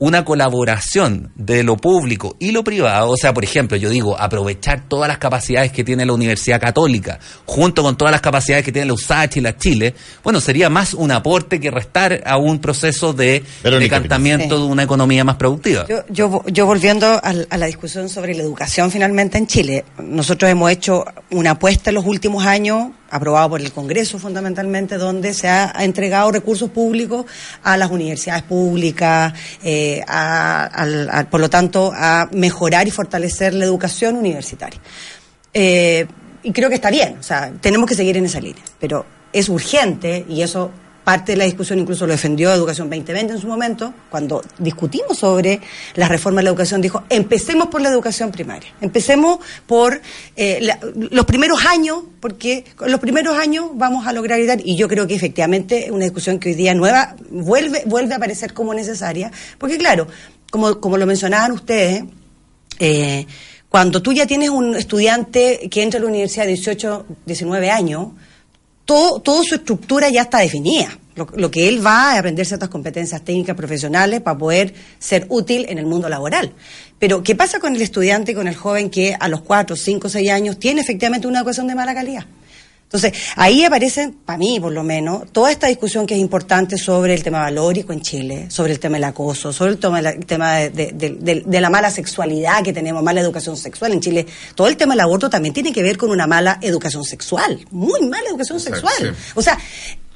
[0.00, 4.88] una colaboración de lo público y lo privado, o sea, por ejemplo, yo digo, aprovechar
[4.88, 8.86] todas las capacidades que tiene la Universidad Católica, junto con todas las capacidades que tiene
[8.86, 9.94] la USACH y la Chile,
[10.24, 14.62] bueno, sería más un aporte que restar a un proceso de decantamiento Sí.
[14.62, 15.86] de una economía más productiva.
[15.88, 20.50] Yo, yo, yo volviendo al- a, la discusión sobre la educación finalmente en Chile, nosotros
[20.50, 25.48] hemos hecho una apuesta en los últimos años, aprobado por el Congreso fundamentalmente, donde se
[25.48, 27.26] ha, entregado recursos públicos
[27.62, 29.32] a las universidades públicas,
[29.62, 34.80] eh, a- al- al- por lo tanto, a mejorar y fortalecer la educación universitaria.
[35.52, 36.06] Eh,
[36.42, 39.48] y creo que está bien, o sea, tenemos que seguir en esa línea, pero es
[39.48, 40.70] urgente y eso
[41.04, 45.60] parte de la discusión incluso lo defendió Educación 2020 en su momento, cuando discutimos sobre
[45.94, 50.00] la reforma de la educación, dijo, empecemos por la educación primaria, empecemos por
[50.36, 50.78] eh, la-
[51.10, 55.14] los primeros años, porque los primeros años vamos a lograr dar, y yo creo que
[55.14, 59.78] efectivamente es una discusión que hoy día nueva vuelve, vuelve a aparecer como necesaria, porque
[59.78, 60.06] claro,
[60.50, 62.04] como, como lo mencionaban ustedes,
[62.78, 63.26] eh,
[63.68, 68.08] cuando tú ya tienes un estudiante que entra a la universidad de 18, 19 años,
[68.90, 70.98] todo, toda su estructura ya está definida.
[71.14, 75.64] Lo, lo que él va a aprender ciertas competencias técnicas profesionales para poder ser útil
[75.68, 76.52] en el mundo laboral.
[76.98, 80.30] Pero, ¿qué pasa con el estudiante con el joven que a los 4, 5, 6
[80.30, 82.24] años tiene efectivamente una educación de mala calidad?
[82.92, 87.14] Entonces, ahí aparece, para mí por lo menos, toda esta discusión que es importante sobre
[87.14, 90.10] el tema valórico en Chile, sobre el tema del acoso, sobre el tema, de la-
[90.10, 93.92] el tema de, de- de- de- de la mala sexualidad que tenemos, mala educación sexual
[93.92, 94.26] en Chile.
[94.56, 98.00] Todo el tema del aborto también tiene que ver con una mala educación sexual, muy
[98.08, 99.14] mala educación Exacto, sexual.
[99.16, 99.32] sí.
[99.36, 99.56] O sea,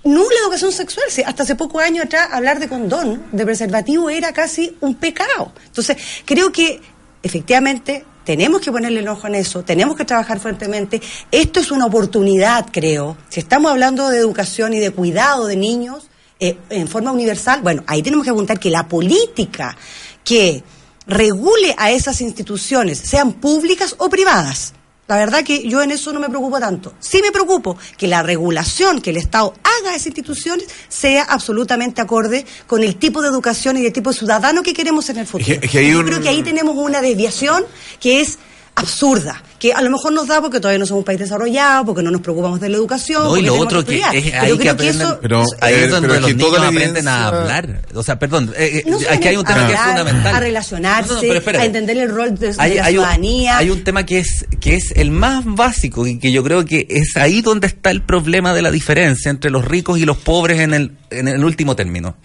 [0.02, 1.06] nula educación sexual.
[1.10, 5.52] Si hasta hace pocos años atrás hablar de condón, de preservativo, era casi un pecado.
[5.66, 6.80] Entonces, creo que
[7.22, 11.00] efectivamente tenemos que ponerle el ojo en eso, tenemos que trabajar fuertemente.
[11.30, 13.16] Esto es una oportunidad, creo.
[13.28, 16.08] Si estamos hablando de educación y de cuidado de niños
[16.40, 19.76] eh, en forma universal, bueno, ahí tenemos que apuntar que la política
[20.22, 20.62] que
[21.06, 24.73] regule a esas instituciones, sean públicas o privadas,
[25.06, 26.94] la verdad que yo en eso no me preocupo tanto.
[27.00, 32.00] Sí me preocupo que la regulación que el Estado haga a esas instituciones sea absolutamente
[32.00, 35.26] acorde con el tipo de educación y el tipo de ciudadano que queremos en el
[35.26, 35.60] futuro.
[35.92, 37.64] Yo un- creo que ahí tenemos una desviación
[38.00, 38.38] que es
[38.76, 41.86] absurda, que que a lo mejor nos da porque todavía no somos un país desarrollado,
[41.86, 43.22] porque no nos preocupamos de la educación.
[43.22, 44.14] No, y lo otro que estudiar.
[44.14, 46.34] es Pero ahí yo que creo aprenden, eso- Pero- eso- ahí es donde los que
[46.34, 47.80] niños aprenden a hablar.
[47.94, 50.34] O sea, perdón, eh, eh, No aquí hay un tema que es hablar, fundamental.
[50.34, 53.56] a relacionarse, No, a entender el rol de, de hay, la hay un, ciudadanía.
[53.56, 56.86] hay un tema que es que es el más básico y que yo creo que
[56.90, 60.60] es ahí donde está el problema de la diferencia entre los ricos y los pobres
[60.60, 62.16] en el, en el último término.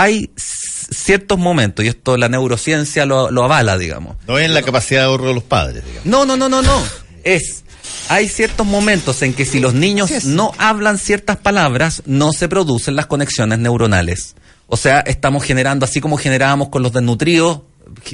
[0.00, 4.16] Hay ciertos momentos, y esto la neurociencia lo, lo avala, digamos.
[4.26, 6.06] No es en la capacidad de ahorro de los padres, digamos.
[6.06, 6.82] No, no, no, no, no.
[7.24, 7.64] Es.
[8.08, 12.96] Hay ciertos momentos en que si los niños no hablan ciertas palabras, no se producen
[12.96, 14.36] las conexiones neuronales.
[14.68, 17.62] O sea, estamos generando, así como generábamos con los desnutridos,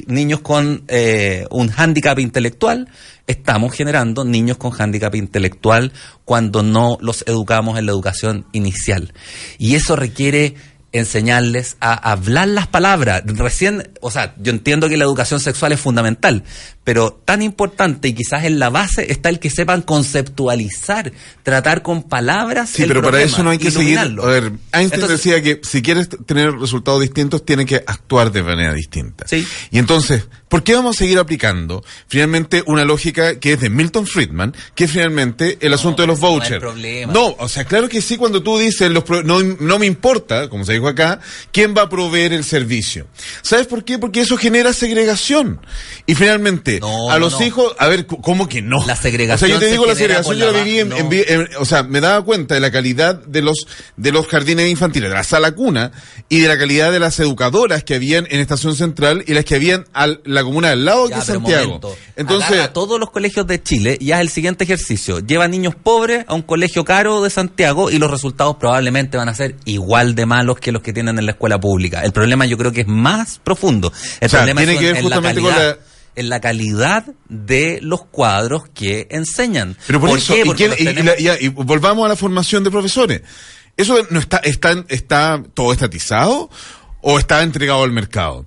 [0.07, 2.89] niños con eh, un hándicap intelectual,
[3.27, 5.91] estamos generando niños con hándicap intelectual
[6.23, 9.13] cuando no los educamos en la educación inicial.
[9.57, 10.55] Y eso requiere
[10.97, 13.23] enseñarles a hablar las palabras.
[13.25, 16.43] Recién, o sea, yo entiendo que la educación sexual es fundamental,
[16.85, 21.11] pero tan importante y quizás en la base está el que sepan conceptualizar,
[21.43, 22.69] tratar con palabras.
[22.69, 23.97] Sí, el pero para problema, eso no hay que seguir.
[23.99, 28.43] A ver, Einstein Entonces, decía que si quieres tener resultados distintos, tienes que actuar de
[28.43, 29.27] manera distinta.
[29.27, 29.45] Sí.
[29.71, 34.05] Y entonces, ¿por qué vamos a seguir aplicando finalmente una lógica que es de Milton
[34.05, 36.59] Friedman, que es finalmente el asunto de los no vouchers?
[36.59, 37.11] problema.
[37.11, 40.49] No, o sea, claro que sí cuando tú dices, los pro- no, no me importa,
[40.49, 41.19] como se dijo acá,
[41.51, 43.07] quién va a proveer el servicio.
[43.41, 43.97] ¿Sabes por qué?
[43.97, 45.59] Porque eso genera segregación.
[46.05, 47.45] Y finalmente, No, a los no.
[47.45, 48.85] hijos, a ver, ¿cómo que no?
[48.85, 51.65] La segregación O sea, yo te se digo la segregación, yo la viví en, o
[51.65, 53.67] sea, me daba cuenta de la calidad de los
[53.97, 55.91] de los jardines infantiles, de la sala cuna
[56.29, 59.55] y de la calidad de las educadoras que habían en Estación Central y las que
[59.55, 61.65] habían al la comuna al lado Ya, que es Santiago.
[61.65, 61.95] momento.
[62.15, 65.19] Entonces, Agarra a todos los colegios de Chile y haz el siguiente ejercicio.
[65.19, 69.35] Lleva niños pobres a un colegio caro de Santiago y los resultados probablemente van a
[69.35, 72.01] ser igual de malos que los que tienen en la escuela pública.
[72.03, 73.91] El problema yo creo que es más profundo.
[74.19, 76.29] El O sea, problema tiene es que ver en, la justamente con calidad, la- en
[76.29, 79.75] la calidad de los cuadros que enseñan.
[79.87, 80.41] pero por, eso, qué?
[80.45, 83.21] ¿y, quién- la- y volvamos a la formación de profesores.
[83.77, 86.49] ¿Eso no está, está, está todo estatizado
[87.01, 88.45] o está entregado al mercado?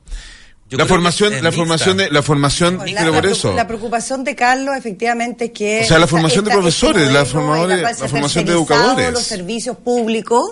[0.71, 3.55] Yo la formación, la formación de, la formación, La, pero la por eso.
[3.55, 5.81] la preocupación de Carlos efectivamente es que...
[5.83, 8.53] O sea, la esta- formación de esta- profesores, este la modelo, formadores- la formación de
[8.53, 9.13] educadores.
[9.13, 10.43] los servicios públicos.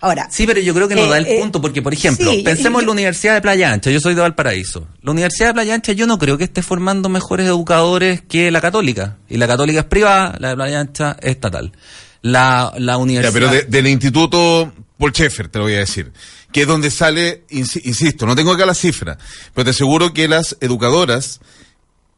[0.00, 0.28] Ahora...
[0.30, 2.42] Sí, pero yo creo que nos eh, da el eh, punto, porque por ejemplo, sí,
[2.44, 4.86] pensemos yo- en la Universidad de Playa Ancha, yo soy de Valparaíso.
[5.02, 8.60] La Universidad de Playa Ancha yo no creo que esté formando mejores educadores que la
[8.60, 9.16] católica.
[9.28, 11.72] Y la católica es privada, la de Playa Ancha es estatal.
[12.22, 13.32] La, la Ya, universidad...
[13.32, 16.12] pero de- del Instituto Paul Schaeffer, te lo voy a decir,
[16.52, 19.16] que es donde sale, insi- insisto, no tengo acá la cifra,
[19.54, 21.40] pero te aseguro que las educadoras,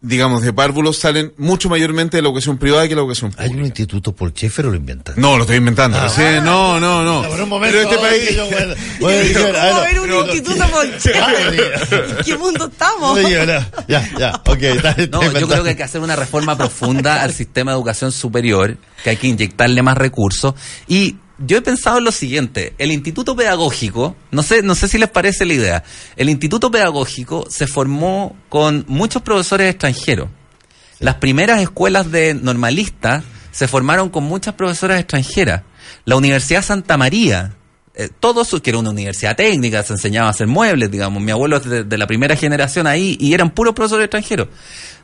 [0.03, 3.61] digamos, de párvulos salen mucho mayormente de la educación privada que la educación ¿Hay pública.
[3.61, 5.15] un instituto por Sheffer o lo inventan?
[5.19, 6.01] No, lo estoy inventando.
[6.01, 7.29] recién, no, no, no.
[7.29, 8.29] Por un momento, pero este país...
[8.29, 12.37] que yo, bueno, bueno, ¿Cómo yo- va a haber un pero- instituto por ¿En qué
[12.39, 13.21] mundo estamos?
[13.21, 14.63] Bueno, ya, ya, ok.
[14.63, 17.77] está- está No, yo creo que hay que hacer una reforma profunda al sistema de
[17.77, 20.55] educación superior, que hay que inyectarle más recursos.
[20.89, 24.99] Y yo he pensado en lo siguiente, el instituto pedagógico, no sé, no sé si
[24.99, 25.85] les parece la idea,
[26.17, 30.29] el instituto pedagógico se formó con muchos profesores extranjeros.
[30.99, 35.63] Las primeras escuelas de normalistas se formaron con muchas profesoras extranjeras.
[36.05, 37.55] La Universidad Santa María,
[37.95, 41.23] eh, todo eso, que era una universidad técnica, se enseñaba a hacer muebles, digamos.
[41.23, 44.49] Mi abuelo es de, de la primera generación ahí y eran puros profesores extranjeros.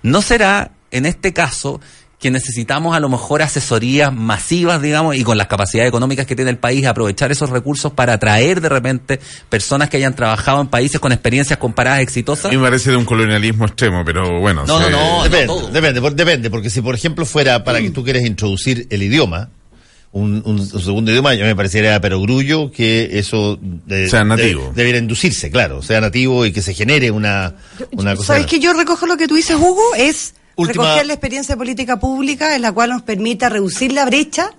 [0.02, 1.80] ¿No será, en este caso,
[2.18, 6.50] que necesitamos a lo mejor asesorías masivas, digamos, y con las capacidades económicas que tiene
[6.50, 10.98] el país, aprovechar esos recursos para atraer de repente personas que hayan trabajado en países
[10.98, 12.50] con experiencias comparadas A exitosas?
[12.50, 14.64] mí me parece de un colonialismo extremo, pero bueno.
[14.66, 15.24] No, no, no.
[15.24, 19.02] Depende, depende, por- depende, porque si por ejemplo fuera para que tú quieras introducir el
[19.02, 19.50] idioma,
[20.12, 24.68] un, un- un segundo idioma, yo me parecería perogrullo que eso de- Sea nativo.
[24.68, 27.56] de- debiera inducirse, claro, sea nativo y que se genere una,
[27.92, 28.28] una cosa.
[28.34, 29.82] ¿Sabes que yo recojo lo que tú dices, Hugo?
[29.98, 34.52] Es Recoger la experiencia de política pública en la cual nos permita reducir la brecha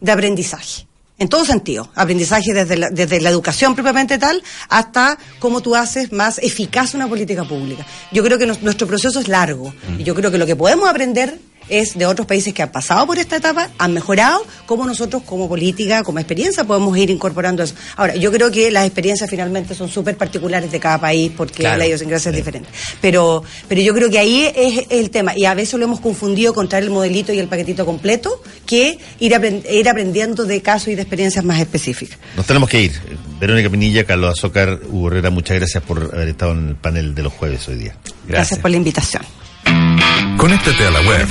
[0.00, 0.86] de aprendizaje.
[1.16, 6.12] En todo sentido, aprendizaje desde la, desde la educación propiamente tal hasta cómo tú haces
[6.12, 7.86] más eficaz una política pública.
[8.10, 11.38] Yo creo que nuestro proceso es largo y yo creo que lo que podemos aprender
[11.68, 15.48] es de otros países que han pasado por esta etapa, han mejorado, cómo nosotros como
[15.48, 17.74] política, como experiencia podemos ir incorporando eso.
[17.96, 21.78] Ahora, yo creo que las experiencias finalmente son súper particulares de cada país porque Claro.
[21.78, 22.68] la idiosincrasia es diferente.
[23.00, 26.52] Pero, pero yo creo que ahí es el tema y a veces lo hemos confundido
[26.54, 30.88] con traer el modelito y el paquetito completo que ir, aprend- ir aprendiendo de casos
[30.88, 32.18] y de experiencias más específicas.
[32.36, 32.92] Nos tenemos que ir.
[33.40, 37.22] Verónica Pinilla, Carlos Azócar, Hugo Herrera, muchas gracias por haber estado en el panel de
[37.22, 37.96] los jueves hoy día.
[38.28, 39.22] Gracias por la invitación.
[40.36, 41.26] Conéctate a la web.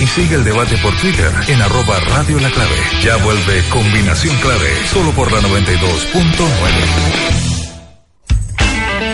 [0.00, 2.76] Y sigue el debate por Twitter en arroba Radio La Clave.
[3.02, 7.55] Ya vuelve Combinación Clave, solo por la 92.9.